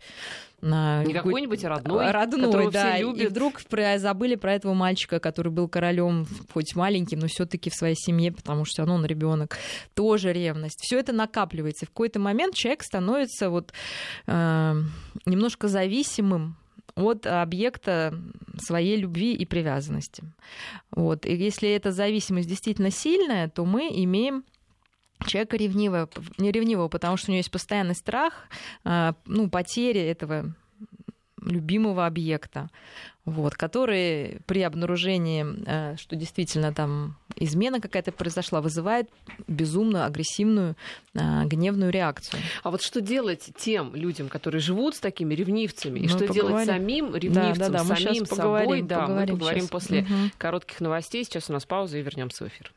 [0.61, 3.31] на Не какой- какой-нибудь, а родной, родной, которого да, все и любят.
[3.31, 7.95] вдруг про- забыли про этого мальчика, который был королем, хоть маленьким, но все-таки в своей
[7.95, 9.57] семье, потому что он ребенок.
[9.95, 10.79] Тоже ревность.
[10.81, 11.85] Все это накапливается.
[11.85, 13.71] В какой-то момент человек становится вот
[14.27, 14.83] э,
[15.25, 16.57] немножко зависимым
[16.95, 18.13] от объекта
[18.57, 20.23] своей любви и привязанности.
[20.91, 21.25] Вот.
[21.25, 24.43] И если эта зависимость действительно сильная, то мы имеем
[25.25, 28.47] человека ревнивого, не ревнивого, потому что у него есть постоянный страх,
[28.83, 30.55] а, ну, потери этого
[31.41, 32.69] любимого объекта,
[33.25, 39.09] вот, который при обнаружении, э, что действительно там измена какая-то произошла, вызывает
[39.47, 40.75] безумно агрессивную,
[41.13, 42.41] э, гневную реакцию.
[42.63, 46.53] А вот что делать тем людям, которые живут с такими ревнивцами, и Мы что делать
[46.53, 46.73] поговорим.
[46.73, 48.27] самим ревнивцам, да, да, мы самим собой?
[48.27, 49.69] поговорим, да, поговорим мы поговорим щас.
[49.69, 50.31] после Мгм.
[50.37, 51.23] коротких новостей.
[51.23, 52.73] Сейчас у нас пауза и вернемся в эфир.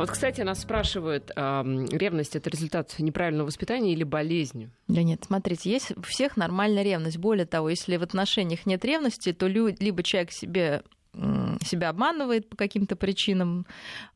[0.00, 4.70] Вот, кстати, нас спрашивают, эм, ревность это результат неправильного воспитания или болезни?
[4.88, 7.18] Да нет, смотрите, есть у всех нормальная ревность.
[7.18, 10.82] Более того, если в отношениях нет ревности, то лю- либо человек себе
[11.62, 13.66] себя обманывает по каким-то причинам,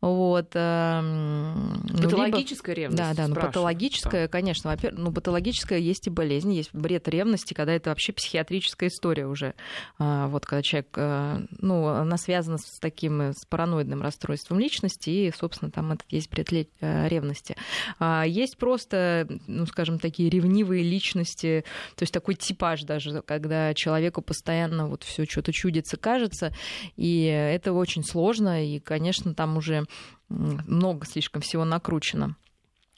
[0.00, 0.50] вот.
[0.54, 2.98] эм, ну, либо- Патологическая ревность?
[3.02, 7.72] Да, да, ну патологическая, конечно, во-первых, ну патологическая есть и болезнь, есть бред ревности, когда
[7.72, 9.54] это вообще психиатрическая история уже.
[9.98, 15.10] А, Вот когда человек, э, ну, она связана с таким, э, с параноидным расстройством личности,
[15.10, 16.48] и, собственно, там этот есть бред
[16.80, 17.56] э, ревности.
[17.98, 21.64] А Есть просто, ну, скажем, такие ревнивые личности,
[21.96, 26.52] то есть такой типаж даже, когда человеку постоянно вот все что-то чудится, кажется,
[26.96, 29.84] и это очень сложно, и, конечно, там уже
[30.28, 32.36] много слишком всего накручено.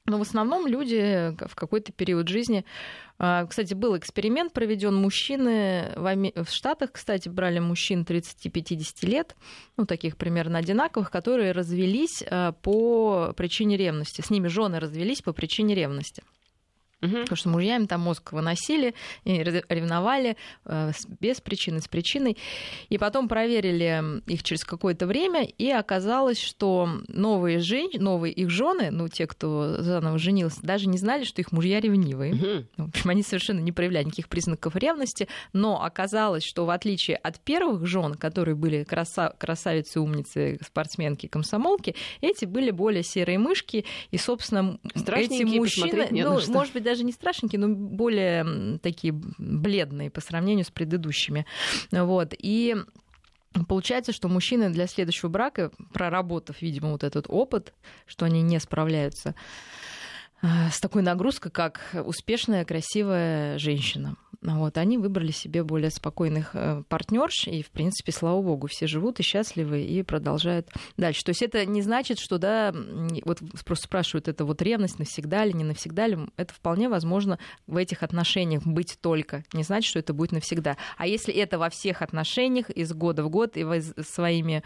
[0.07, 2.65] Но в основном люди в какой-то период жизни...
[3.19, 4.95] а, Кстати, был эксперимент проведен.
[4.95, 9.37] Мужчины в Штатах, кстати, брали мужчин 30-50 лет,
[9.77, 14.21] ну, таких примерно одинаковых, которые развелись а, по причине ревности.
[14.21, 16.23] С ними жены развелись по причине ревности.
[17.03, 17.23] Угу.
[17.23, 22.39] Потому что мужья им там мозг выносили, и ревновали э, без причины, с причиной.
[22.89, 27.91] И потом проверили их через какое-то время, и оказалось, что новые, жен...
[27.99, 32.35] новые их жены, ну, те, кто заново женился, даже не знали, что их мужья ревнивые.
[32.35, 32.85] Угу.
[32.85, 37.41] В общем, они совершенно не проявляли никаких признаков ревности, но оказалось, что в отличие от
[37.41, 39.35] первых жен, которые были краса...
[39.37, 46.73] красавицы, умницы, спортсменки, комсомолки, эти были более серые мышки, и, собственно, эти мужчины, ну, может
[46.73, 51.45] быть, даже не страшненькие, но более такие бледные по сравнению с предыдущими.
[51.91, 52.35] Вот.
[52.39, 52.77] И
[53.69, 57.73] Получается, что мужчины для следующего брака, проработав, видимо, вот этот опыт,
[58.07, 59.35] что они не справляются
[60.43, 64.17] э, с такой нагрузкой, как успешная, красивая женщина.
[64.47, 69.19] Вот, они выбрали себе более спокойных э, партнерш, и, в принципе, слава богу, все живут
[69.19, 71.25] и счастливы и продолжают дальше.
[71.25, 72.73] То есть это не значит, что, да,
[73.25, 77.77] вот просто спрашивают, это вот ревность навсегда или не навсегда ли, это вполне возможно в
[77.77, 79.43] этих отношениях быть только.
[79.53, 80.77] Не значит, что это будет навсегда.
[80.97, 84.63] А если это во всех отношениях из года в год и вы своими,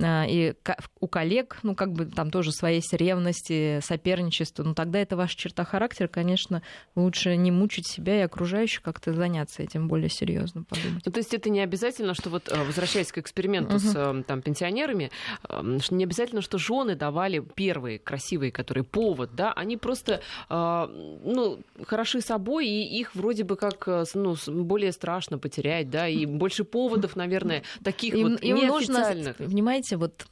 [0.00, 0.54] а, и
[1.00, 5.36] у коллег, ну, как бы там тоже свои есть ревности, соперничество, ну, тогда это ваша
[5.36, 6.62] черта характера, конечно,
[6.94, 11.02] лучше не мучить себя и окружающих как-то заняться этим более серьезно, подумать.
[11.04, 13.78] Ну, то есть это не обязательно, что вот э, возвращаясь к эксперименту угу.
[13.80, 15.10] с э, там, пенсионерами,
[15.48, 22.20] э, не обязательно, что жены давали первые красивые, которые повод, да, они просто ну, хороши
[22.20, 27.62] собой, и их вроде бы как ну, более страшно потерять, да, и больше поводов, наверное,
[27.82, 29.38] таких им, вот им неофициальных.
[29.38, 30.26] Нужно, понимаете, вот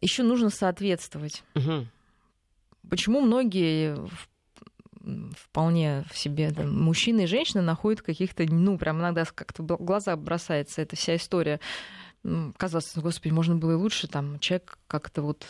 [0.00, 1.42] еще нужно соответствовать.
[1.54, 1.86] Угу.
[2.90, 4.28] Почему многие в
[5.36, 10.82] вполне в себе да, мужчины и женщины находят каких-то, ну, прям иногда как-то глаза бросается
[10.82, 11.60] эта вся история.
[12.56, 15.46] Казалось, господи, можно было и лучше, там, человек как-то вот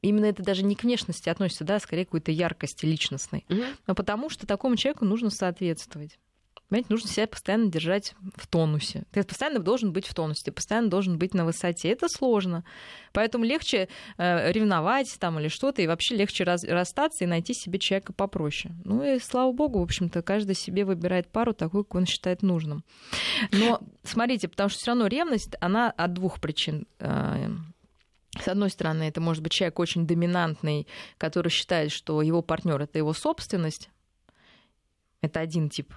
[0.00, 3.44] именно это даже не к внешности относится, да, а скорее к какой-то яркости личностной.
[3.48, 3.62] Угу.
[3.86, 6.18] Но потому что такому человеку нужно соответствовать.
[6.68, 9.04] Понимаете, нужно себя постоянно держать в тонусе.
[9.12, 11.90] Ты постоянно должен быть в тонусе, ты постоянно должен быть на высоте.
[11.90, 12.64] Это сложно.
[13.12, 17.78] Поэтому легче э, ревновать там или что-то, и вообще легче раз, расстаться и найти себе
[17.78, 18.74] человека попроще.
[18.84, 22.84] Ну и слава богу, в общем-то, каждый себе выбирает пару такую, как он считает нужным.
[23.52, 26.88] Но смотрите, потому что все равно ревность, она от двух причин.
[26.98, 27.48] Э,
[28.40, 32.98] с одной стороны, это может быть человек очень доминантный, который считает, что его партнер это
[32.98, 33.88] его собственность.
[35.22, 35.94] Это один тип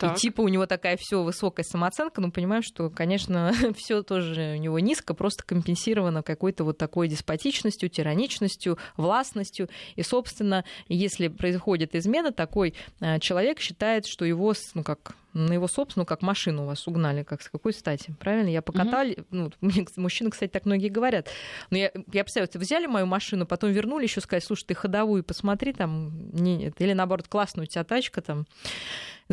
[0.00, 0.16] так.
[0.16, 4.60] И типа у него такая все высокая самооценка, ну понимаем, что, конечно, все тоже у
[4.60, 9.68] него низко, просто компенсировано какой-то вот такой деспотичностью, тираничностью, властностью.
[9.96, 15.68] И, собственно, если происходит измена, такой э, человек считает, что его, ну как на его
[15.68, 18.48] собственную, как машину вас угнали, как с какой стати, правильно?
[18.48, 19.26] Я покатали, mm-hmm.
[19.30, 21.28] ну, мне, мужчины, кстати, так многие говорят.
[21.70, 25.72] Но я, я представляю, взяли мою машину, потом вернули, еще сказать, слушай, ты ходовую посмотри,
[25.72, 28.46] там, не, или наоборот, классная у тебя тачка, там,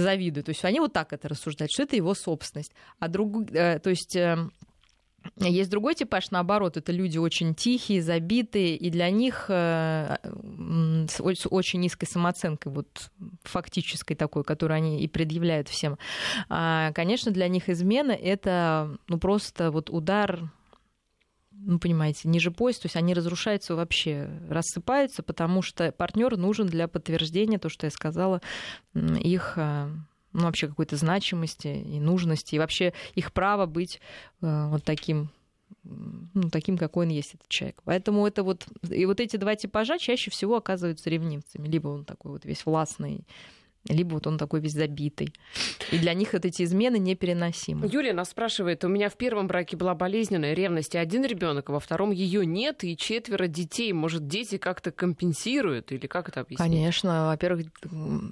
[0.02, 0.44] завидую.
[0.44, 2.74] То есть они вот так это рассуждают, что это его собственность.
[3.00, 4.50] А друг, э, то есть э,
[5.36, 10.18] есть другой типаж, наоборот, это люди очень тихие, забитые, и для них э,
[11.08, 13.12] с очень низкой самооценкой, вот
[13.44, 15.98] фактической такой, которую они и предъявляют всем.
[16.50, 20.52] А, конечно, для них измена это ну, просто вот удар
[21.60, 26.88] ну, понимаете, ниже пояса, то есть они разрушаются вообще, рассыпаются, потому что партнер нужен для
[26.88, 28.42] подтверждения, то, что я сказала,
[28.94, 29.90] их э,
[30.34, 34.00] ну, вообще какой-то значимости и нужности, и вообще их право быть
[34.42, 35.30] э, вот таким
[35.84, 37.82] ну, таким, какой он есть, этот человек.
[37.86, 38.66] Поэтому это вот...
[38.90, 41.68] И вот эти два типажа чаще всего оказываются ревнивцами.
[41.68, 43.26] Либо он такой вот весь властный,
[43.90, 45.34] либо вот он такой весь забитый.
[45.92, 47.88] И для них вот эти измены непереносимы.
[47.88, 51.74] Юлия нас спрашивает, у меня в первом браке была болезненная ревность, и один ребенок, а
[51.74, 53.94] во втором ее нет, и четверо детей.
[53.94, 56.60] Может, дети как-то компенсируют, или как это объяснить?
[56.60, 57.68] Конечно, во-первых,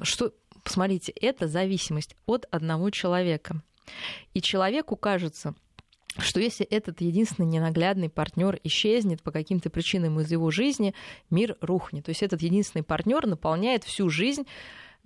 [0.04, 3.62] что, посмотрите, это зависимость от одного человека.
[4.34, 5.54] И человеку кажется,
[6.18, 10.94] что если этот единственный ненаглядный партнер исчезнет по каким-то причинам из его жизни,
[11.30, 12.06] мир рухнет.
[12.06, 14.48] То есть этот единственный партнер наполняет всю жизнь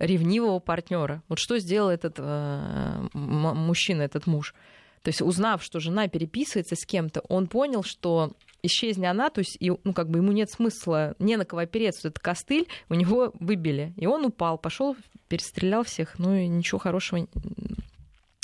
[0.00, 1.22] ревнивого партнера.
[1.28, 4.54] Вот что сделал этот э, мужчина, этот муж?
[5.02, 8.32] То есть, узнав, что жена переписывается с кем-то, он понял, что
[8.62, 12.08] исчезни она, то есть, и, ну, как бы ему нет смысла, не на кого опереться.
[12.08, 13.94] Этот костыль у него выбили.
[13.96, 14.96] И он упал, пошел,
[15.28, 17.26] перестрелял всех, ну и ничего хорошего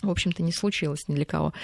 [0.02, 1.54] в общем-то, не случилось ни для кого.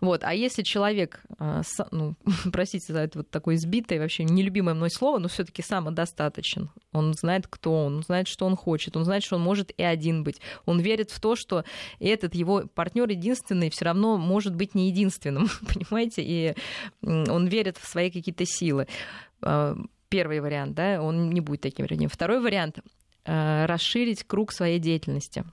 [0.00, 0.24] Вот.
[0.24, 2.14] А если человек, а, ну,
[2.52, 7.12] простите за это вот такое избитое, вообще нелюбимое мной слово, но все таки самодостаточен, он
[7.14, 10.24] знает, кто он, он знает, что он хочет, он знает, что он может и один
[10.24, 11.64] быть, он верит в то, что
[12.00, 16.54] этот его партнер единственный все равно может быть не единственным, понимаете, и
[17.02, 18.86] он верит в свои какие-то силы.
[19.42, 19.76] А,
[20.08, 22.08] первый вариант, да, он не будет таким вернее.
[22.08, 22.80] Второй вариант,
[23.24, 25.44] э, расширить круг своей деятельности.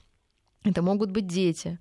[0.66, 1.80] Это могут быть дети,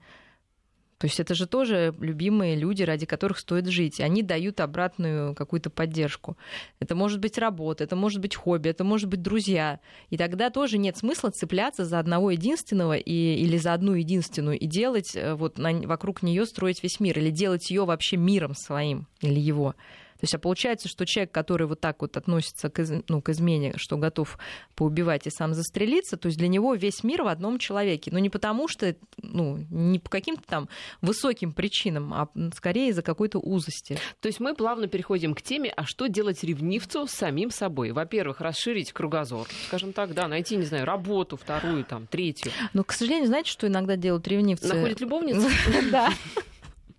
[0.98, 4.00] то есть это же тоже любимые люди, ради которых стоит жить.
[4.00, 6.36] Они дают обратную какую-то поддержку.
[6.80, 9.78] Это может быть работа, это может быть хобби, это может быть друзья.
[10.10, 14.66] И тогда тоже нет смысла цепляться за одного единственного и, или за одну единственную и
[14.66, 19.06] делать э, вот на, вокруг нее строить весь мир или делать ее вообще миром своим
[19.20, 19.76] или его.
[20.18, 23.28] То есть, а получается, что человек, который вот так вот относится к, из, ну, к
[23.28, 24.36] измене, что готов
[24.74, 28.10] поубивать и сам застрелиться, то есть для него весь мир в одном человеке.
[28.12, 30.68] Но не потому что, ну, не по каким-то там
[31.00, 33.98] высоким причинам, а скорее из-за какой-то узости.
[34.20, 37.92] То есть мы плавно переходим к теме, а что делать ревнивцу с самим собой?
[37.92, 42.50] Во-первых, расширить кругозор, скажем так, да, найти, не знаю, работу вторую, там, третью.
[42.72, 44.74] Но, к сожалению, знаете, что иногда делают ревнивцы?
[44.74, 45.48] Находят любовницу?
[45.90, 46.12] Да.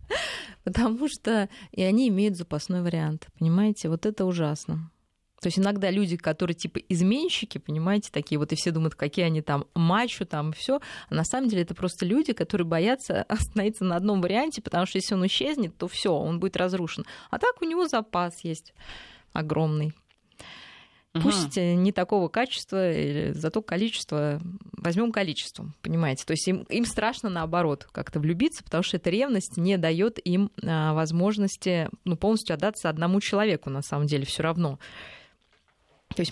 [0.69, 3.27] Потому что и они имеют запасной вариант.
[3.39, 4.91] Понимаете, вот это ужасно.
[5.41, 9.41] То есть иногда люди, которые типа изменщики, понимаете, такие вот, и все думают, какие они
[9.41, 10.79] там мачо, там все.
[11.09, 14.99] А на самом деле это просто люди, которые боятся остановиться на одном варианте, потому что
[14.99, 17.03] если он исчезнет, то все, он будет разрушен.
[17.31, 18.75] А так у него запас есть
[19.33, 19.93] огромный.
[21.13, 22.91] Пусть э, не такого качества,
[23.31, 24.39] зато количество,
[24.73, 26.23] возьмем количеством, понимаете?
[26.23, 30.51] То есть им, им страшно наоборот как-то влюбиться, потому что эта ревность не дает им
[30.63, 34.77] а, возможности ну, полностью отдаться одному человеку, на самом деле, все равно.
[36.15, 36.31] То есть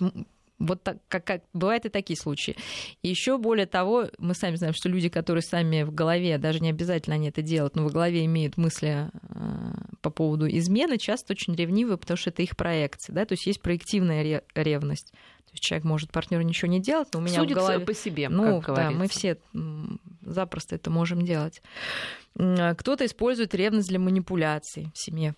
[0.59, 2.55] вот так, как, как бывают и такие случаи.
[3.03, 6.69] И еще более того, мы сами знаем, что люди, которые сами в голове, даже не
[6.69, 11.55] обязательно они это делают, но в голове имеют мысли э, по поводу измены, часто очень
[11.55, 15.11] ревнивы, потому что это их проекция, да, то есть есть проективная ревность.
[15.11, 17.85] То есть человек может партнеру ничего не делать, но у меня Судится в голове...
[17.85, 19.37] по себе, ну, как да, мы все
[20.21, 21.61] запросто это можем делать.
[22.35, 25.35] Кто-то использует ревность для манипуляций в семье.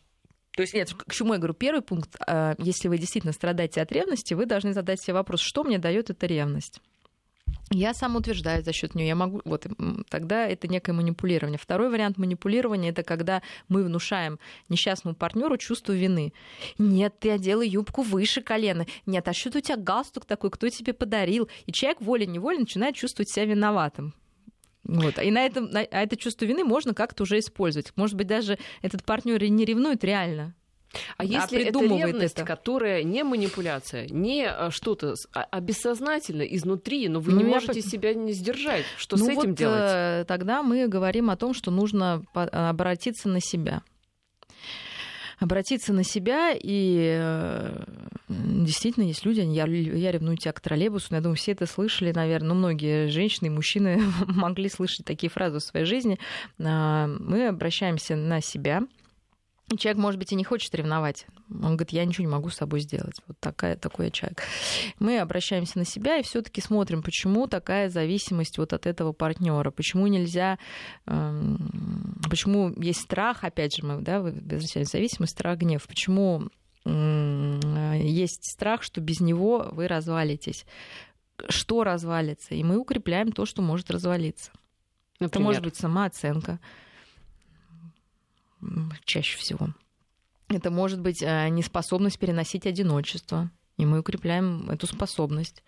[0.60, 1.54] То есть, нет, к чему я говорю?
[1.54, 5.63] Первый пункт, а, если вы действительно страдаете от ревности, вы должны задать себе вопрос, что
[5.63, 6.82] мне дает эта ревность?
[7.72, 9.08] Я сам утверждаю за счет нее.
[9.08, 9.67] Я могу, вот
[10.10, 11.58] тогда это некое манипулирование.
[11.58, 16.34] Второй вариант манипулирования это когда мы внушаем несчастному партнеру чувство вины.
[16.78, 18.86] Нет, ты одела юбку выше колена.
[19.06, 21.48] Нет, а что у тебя галстук такой, кто тебе подарил?
[21.67, 24.13] И человек волей-неволей начинает чувствовать себя виноватым.
[24.89, 25.19] Вот.
[25.19, 27.93] И на этом, на, а это чувство вины можно как-то уже использовать.
[27.95, 30.56] Может быть, даже этот партнер не ревнует реально.
[31.17, 32.45] А, а если это ревность, это?
[32.45, 37.82] которая не манипуляция, не а, что-то, а, а бессознательно изнутри, но вы ну, не можете
[37.82, 37.86] я...
[37.86, 39.84] себя не сдержать, что ну с этим вот, делать?
[39.84, 43.84] Э, тогда мы говорим о том, что нужно обратиться на себя
[45.39, 47.84] обратиться на себя, и э,
[48.28, 52.49] действительно есть люди, я, я ревную тебя к троллейбусу, я думаю, все это слышали, наверное,
[52.49, 56.19] ну, многие женщины и мужчины могли слышать такие фразы в своей жизни.
[56.60, 58.84] А, мы обращаемся на себя,
[59.78, 61.28] Человек, может быть, и не хочет ревновать.
[61.50, 63.22] Он говорит, я ничего не могу с собой сделать.
[63.28, 64.42] Вот такая, такой я человек.
[65.00, 70.08] Мы обращаемся на себя и все-таки смотрим, почему такая зависимость вот от этого партнера, почему
[70.08, 70.58] нельзя,
[71.06, 76.50] эм, почему есть страх, опять же, мы, да, возвращаемся зависимость, страх, гнев, почему
[76.86, 80.66] есть страх, что без него вы развалитесь.
[81.48, 82.56] Что развалится?
[82.56, 84.52] И мы укрепляем то, что может развалиться.
[85.20, 85.30] Например?
[85.30, 86.60] Это может быть самооценка,
[89.06, 89.69] чаще всего.
[90.50, 95.63] Это может быть э, неспособность переносить одиночество, и мы укрепляем эту способность.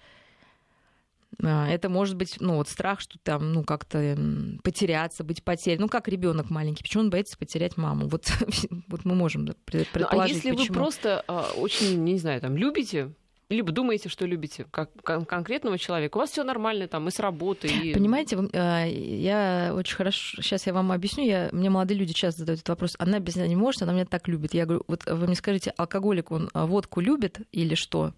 [1.43, 4.17] А, это может быть, ну, вот страх, что там, ну, как-то
[4.63, 5.83] потеряться, быть потерянным.
[5.83, 8.07] Ну, как ребенок маленький, почему он боится потерять маму?
[8.07, 8.31] Вот,
[8.87, 10.67] вот мы можем предположить, ну, А если почему.
[10.67, 13.13] вы просто а, очень, не знаю, там, любите
[13.51, 17.67] либо думаете, что любите как конкретного человека, у вас все нормально там и с работы.
[17.67, 17.93] И...
[17.93, 22.59] Понимаете, а, я очень хорошо, сейчас я вам объясню, я, мне молодые люди часто задают
[22.59, 24.53] этот вопрос, она без меня не может, она меня так любит.
[24.53, 28.13] Я говорю, вот вы мне скажите, алкоголик, он а, водку любит или что?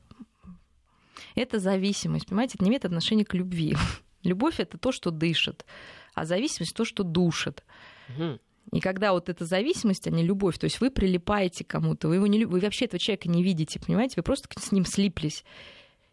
[1.36, 3.76] Это зависимость, понимаете, это не имеет отношения к любви.
[4.24, 5.65] Любовь это то, что дышит,
[6.13, 7.63] а зависимость то, что душит.
[8.10, 8.39] Угу.
[8.73, 12.15] И когда вот эта зависимость, а не любовь, то есть вы прилипаете к кому-то, вы,
[12.15, 15.45] его не, вы вообще этого человека не видите, понимаете, вы просто с ним слиплись.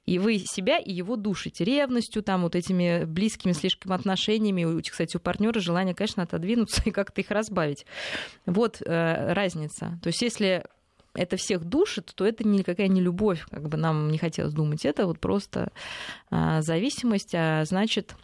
[0.04, 4.80] И вы себя и его душите ревностью, там, вот этими близкими слишком отношениями.
[4.82, 7.86] Кстати, у партнера желание, конечно, отодвинуться и как-то их разбавить.
[8.44, 9.98] Вот э, разница.
[10.02, 10.64] То есть, если
[11.14, 14.84] это всех душит, то это никакая не любовь, как бы нам не хотелось думать.
[14.84, 15.72] Это вот просто
[16.30, 18.14] э, зависимость, а значит,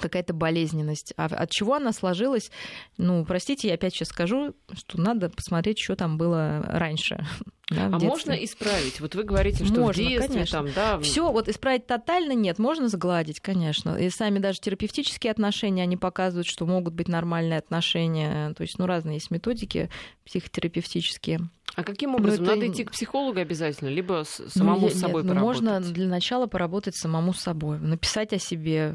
[0.00, 1.12] какая-то болезненность.
[1.16, 2.50] А от чего она сложилась?
[2.96, 7.26] Ну, простите, я опять сейчас скажу, что надо посмотреть, что там было раньше.
[7.70, 9.00] Да, а можно исправить?
[9.00, 10.58] Вот вы говорите, что можно, в детстве конечно.
[10.58, 11.00] там, да.
[11.00, 13.96] Все, вот исправить тотально нет, можно сгладить, конечно.
[13.96, 18.52] И сами даже терапевтические отношения, они показывают, что могут быть нормальные отношения.
[18.54, 19.88] То есть, ну, разные есть методики
[20.26, 21.48] психотерапевтические.
[21.74, 22.44] А каким образом?
[22.44, 22.60] Ну, это...
[22.60, 25.62] Надо идти к психологу обязательно, либо самому ну, с собой нет, поработать?
[25.62, 28.94] Ну, можно для начала поработать самому с собой, написать о себе,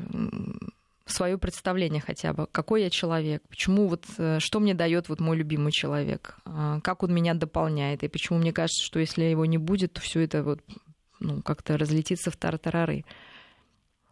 [1.07, 5.37] свое представление хотя бы, какой я человек, почему вот, э, что мне дает вот мой
[5.37, 9.57] любимый человек, а, как он меня дополняет, и почему мне кажется, что если его не
[9.57, 10.59] будет, то все это вот
[11.19, 13.05] ну, как-то разлетится в тартарары.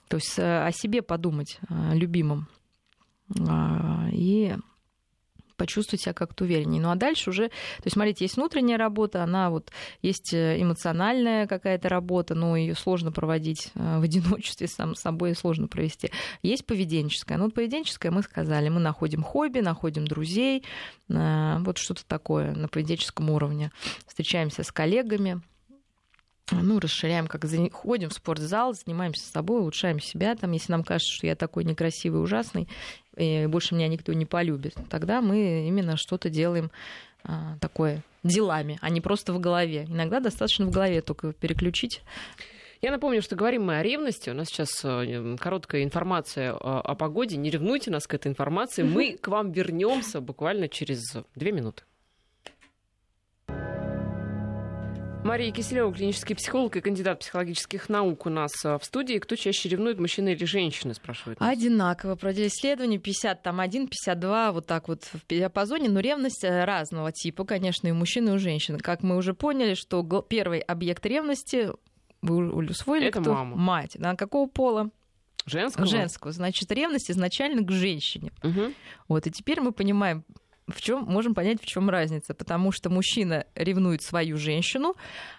[0.07, 2.47] То есть э, о себе подумать, о любимом.
[3.47, 4.55] А, и
[5.57, 6.81] почувствовать себя как-то увереннее.
[6.81, 11.47] Ну а дальше уже, то есть, смотрите, есть внутренняя работа, она вот есть э, эмоциональная
[11.47, 16.11] какая-то работа, но ее сложно проводить э, в одиночестве, сам собой сложно провести.
[16.41, 17.37] Есть поведенческая.
[17.37, 20.63] Ну, вот поведенческая мы сказали, мы находим хобби, находим друзей,
[21.09, 23.71] э, вот что-то такое на поведенческом уровне.
[24.07, 25.41] Встречаемся с коллегами,
[26.51, 30.35] ну, расширяем, как ходим в спортзал, занимаемся собой, улучшаем себя.
[30.35, 32.67] Там, если нам кажется, что я такой некрасивый, ужасный,
[33.15, 36.71] и больше меня никто не полюбит, тогда мы именно что-то делаем
[37.23, 39.85] а, такое делами, а не просто в голове.
[39.89, 42.01] Иногда достаточно в голове только переключить.
[42.81, 44.29] Я напомню, что говорим мы о ревности.
[44.29, 47.37] У нас сейчас э, короткая информация о погоде.
[47.37, 48.83] Не ревнуйте нас к этой информации.
[48.83, 51.01] Мы к вам вернемся буквально через
[51.35, 51.83] две минуты.
[55.25, 59.17] Мария Киселева, клинический психолог и кандидат психологических наук у нас а, в студии.
[59.17, 61.39] Кто чаще ревнует, мужчина или женщина, спрашивают?
[61.39, 61.49] Нас.
[61.49, 62.15] Одинаково.
[62.15, 65.89] Проводили исследования 50, там 1, 52, вот так вот в диапазоне.
[65.89, 68.77] Но ревность э, разного типа, конечно, и у мужчин, и у женщин.
[68.77, 71.71] Как мы уже поняли, что первый объект ревности
[72.21, 73.33] вы усвоили, Это кто?
[73.33, 73.55] мама.
[73.55, 73.95] Мать.
[73.97, 74.91] На какого пола?
[75.47, 75.87] Женского?
[75.87, 76.33] Женского.
[76.33, 78.31] Значит, ревность изначально к женщине.
[78.43, 78.73] Угу.
[79.07, 80.23] Вот, и теперь мы понимаем,
[80.67, 82.33] в чем можем понять, в чем разница.
[82.33, 84.95] Потому что мужчина ревнует свою женщину,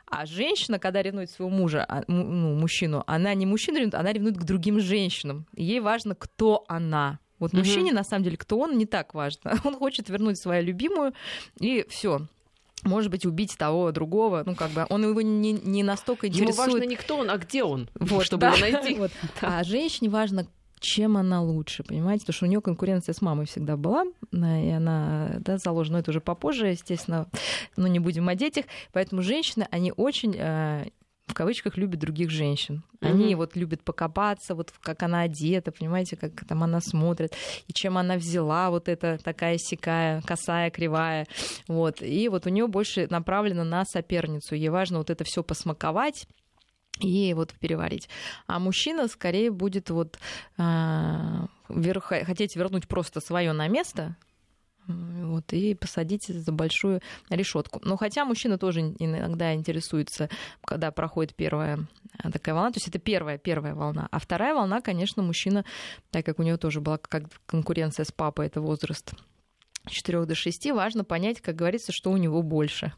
[0.06, 4.38] а женщина, когда ревнует своего мужа, а, ну, мужчину, она не мужчина ревнует, она ревнует
[4.38, 5.46] к другим женщинам.
[5.56, 7.18] Ей важно, кто она.
[7.38, 7.58] Вот угу.
[7.58, 9.60] мужчине, на самом деле, кто он, не так важно.
[9.64, 11.12] Он хочет вернуть свою любимую,
[11.60, 12.22] и все
[12.82, 14.42] может быть, убить того, другого.
[14.46, 16.56] Ну, как бы он его не, не настолько интересует.
[16.56, 18.54] Ему важно не кто он, а где он, вот, чтобы да.
[18.54, 18.94] его найти.
[18.98, 19.10] Вот.
[19.40, 19.58] Да.
[19.58, 20.46] А женщине важно,
[20.78, 22.22] чем она лучше, понимаете?
[22.22, 26.20] Потому что у нее конкуренция с мамой всегда была, и она да, заложена, это уже
[26.20, 27.28] попозже, естественно,
[27.76, 28.66] но не будем о детях.
[28.92, 30.86] Поэтому женщины, они очень э,
[31.26, 32.84] в кавычках любят других женщин.
[33.00, 33.36] Они mm-hmm.
[33.36, 37.34] вот любят покопаться, вот как она одета, понимаете, как там она смотрит,
[37.66, 41.26] и чем она взяла вот эта такая сякая, косая, кривая.
[41.68, 42.00] Вот.
[42.00, 44.54] И вот у нее больше направлено на соперницу.
[44.54, 46.26] Ей важно вот это все посмаковать,
[47.00, 48.08] и вот переварить.
[48.46, 50.18] А мужчина скорее будет вот
[50.58, 54.16] э, вер, хотеть вернуть просто свое на место,
[54.88, 57.80] вот, и посадить за большую решетку.
[57.84, 60.28] Но хотя мужчина тоже иногда интересуется,
[60.64, 61.86] когда проходит первая
[62.18, 64.08] а, такая волна, то есть это первая, первая волна.
[64.10, 65.64] А вторая волна, конечно, мужчина,
[66.10, 69.12] так как у него тоже была как конкуренция с папой, это возраст
[69.88, 72.92] 4 до 6 важно понять, как говорится, что у него больше.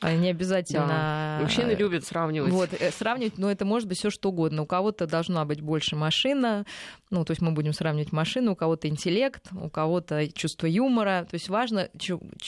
[0.00, 0.86] А, не обязательно...
[0.86, 1.38] Да.
[1.42, 2.52] Мужчины любят сравнивать.
[2.52, 4.62] Вот, э, сравнивать, но это может быть все что угодно.
[4.62, 6.64] У кого-то должна быть больше машина,
[7.10, 11.26] ну, то есть мы будем сравнивать машину, у кого-то интеллект, у кого-то чувство юмора.
[11.28, 11.88] То есть важно,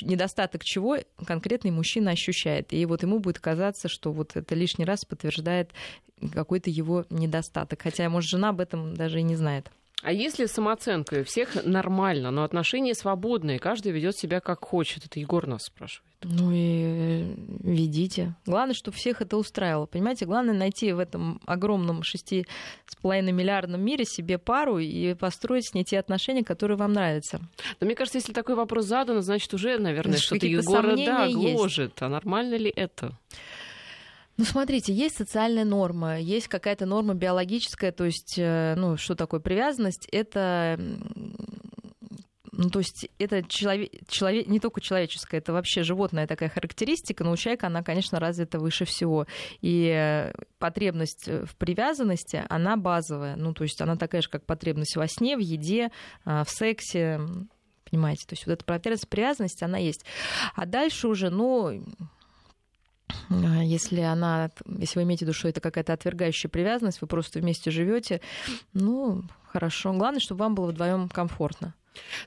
[0.02, 2.72] недостаток чего конкретный мужчина ощущает.
[2.72, 5.70] И вот ему будет казаться, что вот это лишний раз подтверждает
[6.32, 7.82] какой-то его недостаток.
[7.82, 9.70] Хотя, может, жена об этом даже и не знает.
[10.02, 15.18] А если самооценка у всех нормально, но отношения свободные, каждый ведет себя как хочет, это
[15.18, 16.04] Егор нас спрашивает.
[16.22, 18.34] Ну и э, ведите.
[18.44, 19.86] Главное, чтобы всех это устраивало.
[19.86, 22.46] Понимаете, главное найти в этом огромном шести
[22.86, 27.40] с половиной миллиардном мире себе пару и построить с ней те отношения, которые вам нравятся.
[27.80, 31.90] Но мне кажется, если такой вопрос задан, значит уже, наверное, что-то Егора да, гложет.
[31.92, 32.02] Есть.
[32.02, 33.12] А нормально ли это?
[34.36, 39.40] Ну, смотрите, есть социальная норма, есть какая-то норма биологическая, то есть, э, ну, что такое
[39.40, 40.08] привязанность?
[40.10, 40.78] Это
[42.56, 47.32] ну, то есть это человек, человек, не только человеческая, это вообще животная такая характеристика, но
[47.32, 49.26] у человека она, конечно, развита выше всего.
[49.60, 53.36] И э, потребность в привязанности, она базовая.
[53.36, 55.90] Ну, то есть она такая же, как потребность во сне, в еде,
[56.24, 57.20] а, в сексе.
[57.90, 58.26] Понимаете?
[58.26, 60.04] То есть вот эта потребность привязанности, она есть.
[60.54, 61.84] А дальше уже, ну,
[63.30, 68.20] если она, если вы имеете что это какая-то отвергающая привязанность, вы просто вместе живете,
[68.72, 69.92] ну, хорошо.
[69.92, 71.74] Главное, чтобы вам было вдвоем комфортно.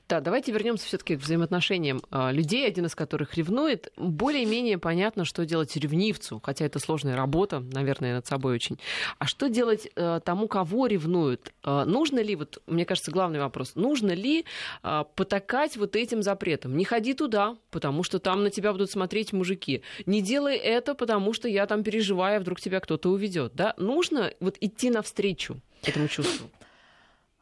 [0.08, 3.92] Да, давайте вернемся все-таки к взаимоотношениям а, людей, один из которых ревнует.
[3.96, 8.78] Более-менее понятно, что делать ревнивцу, хотя это сложная работа, наверное, над собой очень.
[9.18, 11.52] А что делать э, тому, кого ревнуют?
[11.64, 14.44] Э, нужно ли, вот, мне кажется, главный вопрос, нужно ли
[14.82, 16.76] э, потакать вот этим запретом?
[16.76, 19.82] Не ходи туда, потому что там на тебя будут смотреть мужики.
[20.06, 23.54] Не делай это, потому что я там переживаю, а вдруг тебя кто-то уведет.
[23.54, 23.74] Да?
[23.76, 26.48] Нужно вот идти навстречу этому чувству.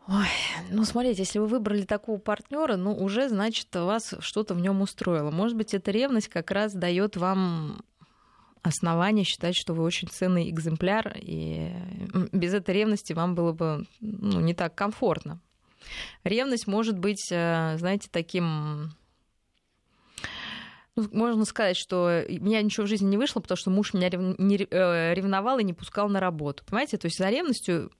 [0.09, 0.29] Ой,
[0.71, 5.33] ну смотрите, если вы выбрали такого партнера, ну уже значит вас что-то в нем устроило.
[5.33, 7.83] Может быть, эта ревность как раз дает вам
[8.63, 11.73] основание считать, что вы очень ценный экземпляр, и
[12.33, 15.41] без этой ревности вам было бы ну, не так комфортно.
[16.23, 18.93] Ревность может быть, э, знаете, таким
[20.95, 24.09] ну, можно сказать, что у меня ничего в жизни не вышло, потому что муж меня
[24.09, 26.65] э, ревновал и не пускал на работу.
[26.65, 27.91] Понимаете, то есть за ревностью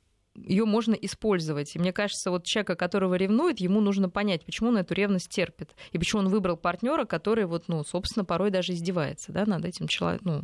[0.45, 1.75] ее можно использовать.
[1.77, 5.75] И мне кажется, вот человека, которого ревнует, ему нужно понять, почему он эту ревность терпит.
[5.93, 9.89] И почему он выбрал партнера, который, вот, ну, собственно, порой даже издевается да, над этим
[9.89, 10.41] человеком,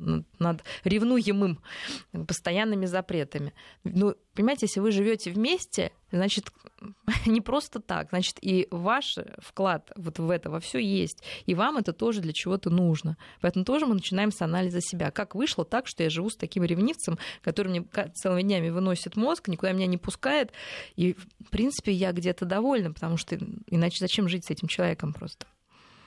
[0.00, 1.58] ну, над ревнуемым
[2.26, 3.52] постоянными запретами.
[3.84, 6.50] Ну, понимаете, если вы живете вместе, значит,
[7.26, 11.78] не просто так, значит, и ваш вклад вот в это во все есть, и вам
[11.78, 13.16] это тоже для чего-то нужно.
[13.40, 15.10] Поэтому тоже мы начинаем с анализа себя.
[15.10, 19.48] Как вышло так, что я живу с таким ревнивцем, который мне целыми днями выносит мозг,
[19.48, 20.52] никуда меня не пускает,
[20.96, 25.46] и, в принципе, я где-то довольна, потому что иначе зачем жить с этим человеком просто?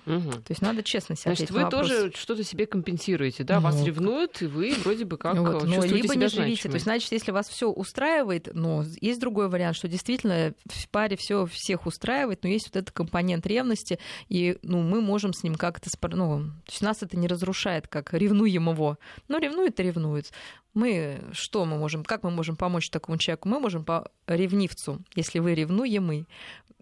[0.06, 0.32] Угу.
[0.32, 1.88] То есть надо честно себе Значит, вы вопрос.
[1.88, 3.56] тоже что-то себе компенсируете, да?
[3.56, 6.70] Ну, Вас ревнуют, и вы вроде бы как вот, но либо себя не живите.
[6.70, 11.18] То есть, значит, если вас все устраивает, но есть другой вариант, что действительно в паре
[11.18, 13.99] все всех устраивает, но есть вот этот компонент ревности,
[14.30, 15.89] и ну, мы можем с ним как-то...
[16.16, 18.97] Ну, то есть нас это не разрушает, как ревнуем его.
[19.28, 20.32] Ну, ревнует и ревнует.
[20.74, 23.47] Мы что мы можем, как мы можем помочь такому человеку?
[23.47, 26.28] Мы можем по ревнивцу, если вы ревнуемый,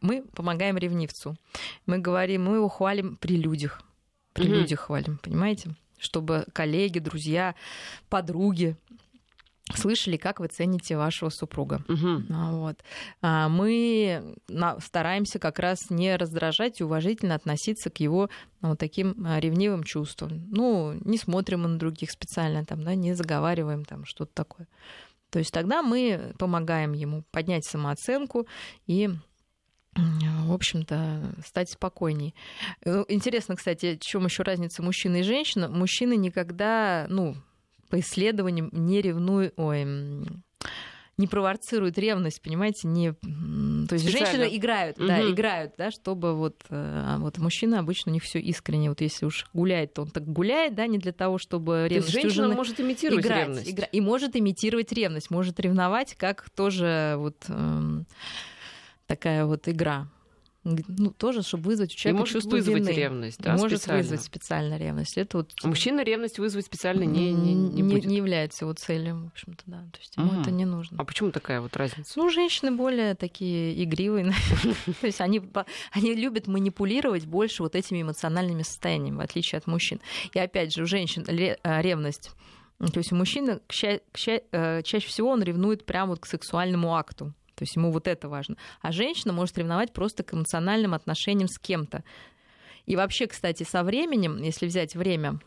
[0.03, 1.37] мы помогаем ревнивцу.
[1.85, 3.81] Мы говорим, мы его хвалим при людях.
[4.33, 4.59] При mm-hmm.
[4.59, 5.75] людях хвалим, понимаете?
[5.97, 7.55] Чтобы коллеги, друзья,
[8.09, 8.75] подруги
[9.73, 11.83] слышали, как вы цените вашего супруга.
[11.87, 12.23] Угу.
[12.29, 12.83] Вот.
[13.21, 14.35] А мы
[14.83, 18.29] стараемся как раз не раздражать и уважительно относиться к его
[18.61, 20.47] ну, вот таким а, ревнивым чувствам.
[20.51, 24.67] Ну, не смотрим на других специально, там, да, не заговариваем там что-то такое.
[25.29, 28.47] То есть тогда мы помогаем ему поднять самооценку
[28.85, 29.09] и
[29.95, 32.35] в общем-то, стать спокойней.
[32.85, 35.67] Э, интересно, кстати, в чем еще разница мужчины и женщины?
[35.67, 37.35] Мужчины никогда, ну,
[37.89, 39.85] по исследованиям не ревнуют, ой,
[41.17, 44.37] не провоцируют ревность, понимаете, не, то есть Специально.
[44.39, 45.07] женщины играют, угу.
[45.07, 49.27] да, играют, да, чтобы вот, а вот мужчина обычно у них все искренне, вот если
[49.27, 52.11] уж гуляет, то он так гуляет, да, не для того, чтобы ревность.
[52.13, 53.69] То есть женщина может имитировать играть, ревность.
[53.69, 53.85] Игра...
[53.85, 58.07] И может имитировать ревность, может ревновать, как тоже вот эм,
[59.15, 60.07] такая вот игра.
[60.63, 62.89] Ну, тоже, чтобы вызвать у человека и может чувство вызвать вины.
[62.95, 64.01] ревность, да, и может специально.
[64.01, 65.17] вызвать специально ревность.
[65.17, 65.51] Это вот...
[65.61, 68.05] А мужчина ревность вызвать специально не, не, не, не, будет.
[68.05, 69.79] не является его целью, в общем-то, да.
[69.91, 70.97] То есть ему это не нужно.
[70.99, 72.13] А почему такая вот разница?
[72.15, 74.33] Ну, женщины более такие игривые.
[75.01, 75.41] То есть они,
[75.91, 79.99] они любят манипулировать больше вот этими эмоциональными состояниями, в отличие от мужчин.
[80.33, 81.25] И опять же, у женщин
[81.63, 82.31] а, ревность
[82.91, 87.33] то есть у мужчины э, чаще всего он ревнует прямо вот к сексуальному акту.
[87.55, 88.57] То есть ему вот это важно.
[88.81, 92.03] А женщина может ревновать просто к эмоциональным отношениям с кем-то.
[92.85, 95.39] И вообще, кстати, со временем, если взять время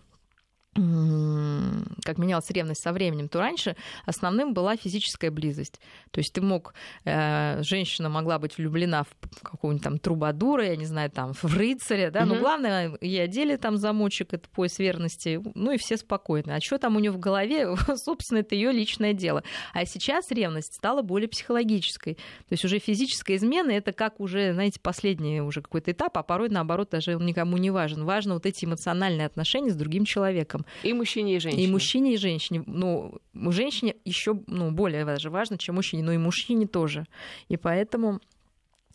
[0.76, 5.80] как менялась ревность со временем, то раньше основным была физическая близость.
[6.10, 6.74] То есть ты мог,
[7.04, 12.10] э, женщина могла быть влюблена в какого-нибудь там трубадура, я не знаю, там, в рыцаря,
[12.10, 12.34] да, угу.
[12.34, 16.52] но главное, ей одели там замочек, это пояс верности, ну и все спокойны.
[16.52, 19.42] А что там у нее в голове, собственно, это ее личное дело.
[19.72, 22.14] А сейчас ревность стала более психологической.
[22.14, 26.48] То есть уже физическая измена это как уже, знаете, последний уже какой-то этап, а порой
[26.50, 28.04] наоборот даже он никому не важен.
[28.04, 30.65] Важно вот эти эмоциональные отношения с другим человеком.
[30.82, 31.64] И мужчине, и женщине.
[31.64, 32.62] И мужчине, и женщине.
[32.66, 37.06] Ну, женщине еще ну, более даже важно, чем мужчине, но и мужчине тоже.
[37.48, 38.20] И поэтому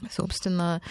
[0.09, 0.81] собственно,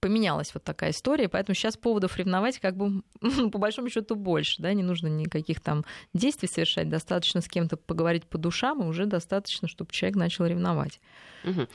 [0.00, 3.02] поменялась вот такая история, поэтому сейчас поводов ревновать как бы
[3.50, 8.24] по большому счету больше, да, не нужно никаких там действий совершать, достаточно с кем-то поговорить
[8.24, 11.00] по душам, и уже достаточно, чтобы человек начал ревновать.
[11.44, 11.66] Угу.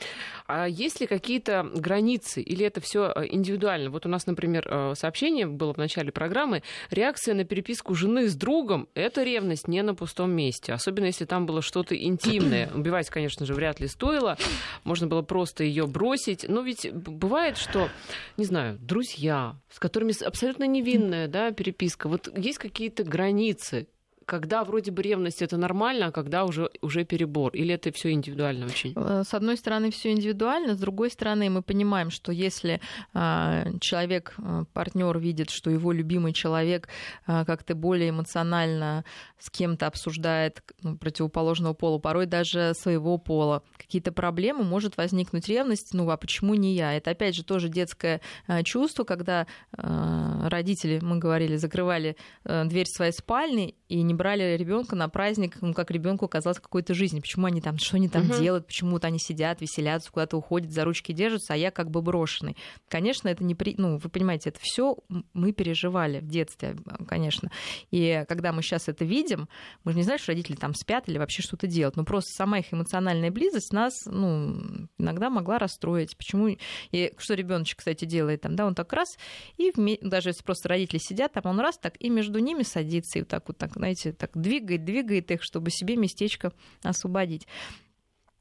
[0.46, 3.90] А есть ли какие-то границы или это все э, индивидуально?
[3.90, 6.62] Вот у нас, например, э, сообщение было в начале программы.
[6.90, 10.72] Реакция на переписку жены с другом– это ревность не на пустом месте.
[10.72, 12.70] Особенно если там было что-то интимное.
[12.72, 14.38] Убивать, конечно же, вряд ли стоило.
[14.84, 16.46] Можно было просто ее бросить.
[16.48, 17.88] Но ведь бывает, что,
[18.36, 22.08] не знаю, друзья, с которыми абсолютно невинная да, переписка.
[22.08, 23.88] Вот есть какие-то границы
[24.26, 27.54] когда вроде бы ревность это нормально, а когда уже, уже перебор?
[27.54, 28.92] Или это все индивидуально очень?
[28.96, 32.80] Э, с одной стороны, все индивидуально, с другой стороны, мы понимаем, что если
[33.14, 36.88] э, человек, э, партнер видит, что его любимый человек
[37.26, 39.04] как-то более эмоционально
[39.38, 45.94] с кем-то обсуждает ну, противоположного пола, порой даже своего пола, какие-то проблемы, может возникнуть ревность,
[45.94, 46.94] ну а почему не я?
[46.94, 48.20] Это опять же тоже детское
[48.64, 55.56] чувство, когда родители, мы говорили, закрывали дверь своей спальни и не брали ребенка на праздник,
[55.60, 57.20] ну, как ребенку казалось какой-то жизни.
[57.20, 58.38] Почему они там, что они там угу.
[58.38, 62.56] делают, почему-то они сидят, веселятся, куда-то уходят, за ручки держатся, а я как бы брошенный.
[62.88, 63.74] Конечно, это не при...
[63.78, 64.96] Ну, вы понимаете, это все
[65.32, 67.50] мы переживали в детстве, конечно.
[67.90, 69.48] И когда мы сейчас это видим,
[69.84, 71.96] мы же не знаем, что родители там спят или вообще что-то делают.
[71.96, 76.16] Но просто сама их эмоциональная близость нас, ну, иногда могла расстроить.
[76.16, 76.56] Почему?
[76.90, 79.16] И что ребеночек, кстати, делает там, да, он так раз,
[79.56, 83.22] и даже если просто родители сидят, там он раз так, и между ними садится, и
[83.22, 86.52] вот так вот, так, знаете, так двигает, двигает их, чтобы себе местечко
[86.82, 87.46] освободить.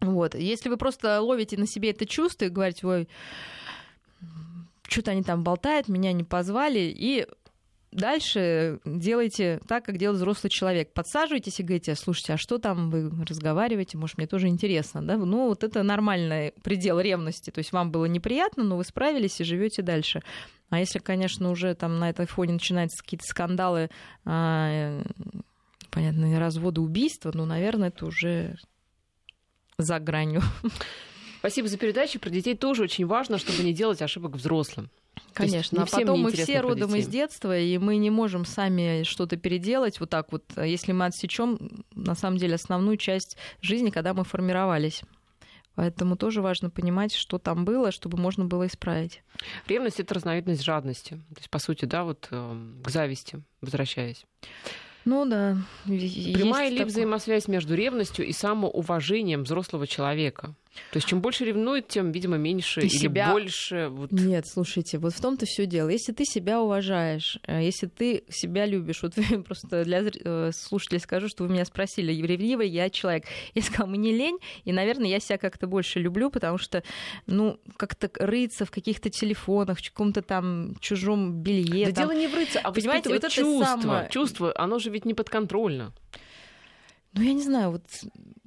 [0.02, 0.36] Вот.
[0.36, 3.08] Если вы просто ловите на себе это чувство и говорите, ой,
[4.88, 7.28] что-то они там болтают, меня не позвали, и
[7.92, 10.94] дальше делайте так, как делает взрослый человек.
[10.94, 15.02] Подсаживайтесь и говорите, слушайте, а что там вы разговариваете, может, мне тоже интересно.
[15.02, 15.18] Да?
[15.18, 17.50] Ну, вот это нормальный предел ревности.
[17.52, 20.22] То есть вам было неприятно, но вы справились и живете дальше.
[20.70, 23.90] А если, конечно, уже там на этой фоне начинаются какие-то скандалы,
[25.96, 28.58] понятно, разводы, убийства, ну, наверное, это уже
[29.78, 30.42] за гранью.
[31.40, 32.20] Спасибо за передачу.
[32.20, 34.90] Про детей тоже очень важно, чтобы не делать ошибок взрослым.
[35.34, 40.00] Конечно, а потом мы все родом из детства, и мы не можем сами что-то переделать
[40.00, 45.04] вот так вот, если мы отсечем на самом деле основную часть жизни, когда мы формировались.
[45.76, 49.24] Поэтому тоже важно понимать, что там было, чтобы можно было исправить.
[49.68, 51.16] Ревность это разновидность жадности.
[51.16, 54.26] То есть, по сути, да, вот э, к зависти, возвращаясь.
[55.06, 55.58] Ну да.
[55.86, 56.92] Прямая ли такое...
[56.92, 60.54] взаимосвязь между ревностью и самоуважением взрослого человека?
[60.92, 63.32] То есть чем больше ревнует, тем, видимо, меньше ты или себя...
[63.32, 63.88] больше.
[63.90, 64.12] Вот...
[64.12, 65.90] Нет, слушайте, вот в том-то все дело.
[65.90, 69.14] Если ты себя уважаешь, э, если ты себя любишь, вот
[69.46, 73.26] просто для э, слушателей скажу, что вы меня спросили, ревнивый я человек.
[73.54, 76.84] Я сказала, мне лень, и, наверное, я себя как-то больше люблю, потому что,
[77.28, 81.88] ну, как-то рыться в каких-то телефонах, в каком-то там чужом белье.
[81.88, 82.10] Да там...
[82.10, 83.82] дело не в рыться, а понимаете, вот это чувство.
[83.82, 84.08] Само...
[84.10, 85.94] Чувство, оно же ведь не подконтрольно.
[87.14, 87.84] Ну, я не знаю, вот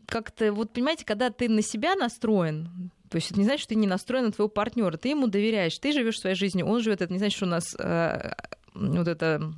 [0.08, 3.74] как-то, вот понимаете, когда ты на себя настроен, то есть это не значит, что ты
[3.76, 7.12] не настроен на твоего партнера, ты ему доверяешь, ты живешь своей жизнью, он живет, это
[7.12, 8.32] не значит, что у нас э,
[8.74, 9.52] вот это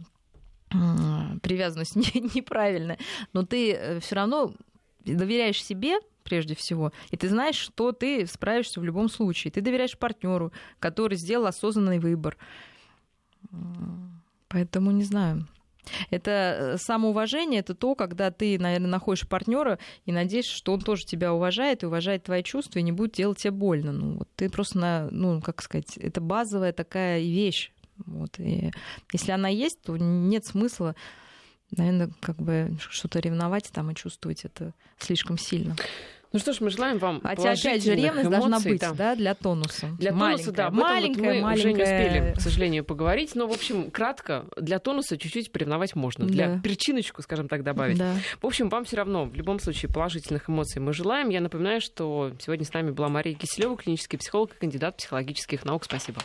[0.72, 0.76] э,
[1.42, 2.98] привязанность не, неправильная,
[3.32, 4.52] но ты э, все равно
[5.04, 9.50] доверяешь себе прежде всего, и ты знаешь, что ты справишься в любом случае.
[9.50, 12.36] Ты доверяешь партнеру, который сделал осознанный выбор.
[14.48, 15.48] Поэтому не знаю.
[16.10, 21.06] Это э, самоуважение, это то, когда ты, наверное, находишь партнера и надеешься, что он тоже
[21.06, 23.92] тебя уважает и уважает твои чувства и не будет делать тебе больно.
[23.92, 27.72] Ну, вот ты просто, на, ну, как сказать, это базовая такая вещь.
[28.06, 28.38] Вот.
[28.38, 28.72] И
[29.12, 30.94] если она есть, то нет смысла,
[31.76, 35.76] наверное, как бы что-то ревновать там и чувствовать это слишком сильно.
[36.32, 38.92] Ну что ж, мы желаем вам Хотя, опять же, ревность эмоций, должна быть, да.
[38.92, 39.88] да, для тонуса.
[39.98, 40.70] Для маленькая, тонуса, да.
[40.70, 41.54] Маленькая, вот мы маленькая...
[41.58, 43.34] уже не успели, к сожалению, поговорить.
[43.34, 46.26] Но, в общем, кратко, для тонуса чуть-чуть поревновать можно.
[46.26, 46.32] Да.
[46.32, 47.98] Для причиночку, скажем так, добавить.
[47.98, 48.14] Да.
[48.40, 51.30] В общем, вам все равно, в любом случае, положительных эмоций мы желаем.
[51.30, 55.84] Я напоминаю, что сегодня с нами была Мария Киселева, клинический психолог и кандидат психологических наук.
[55.84, 56.20] Спасибо.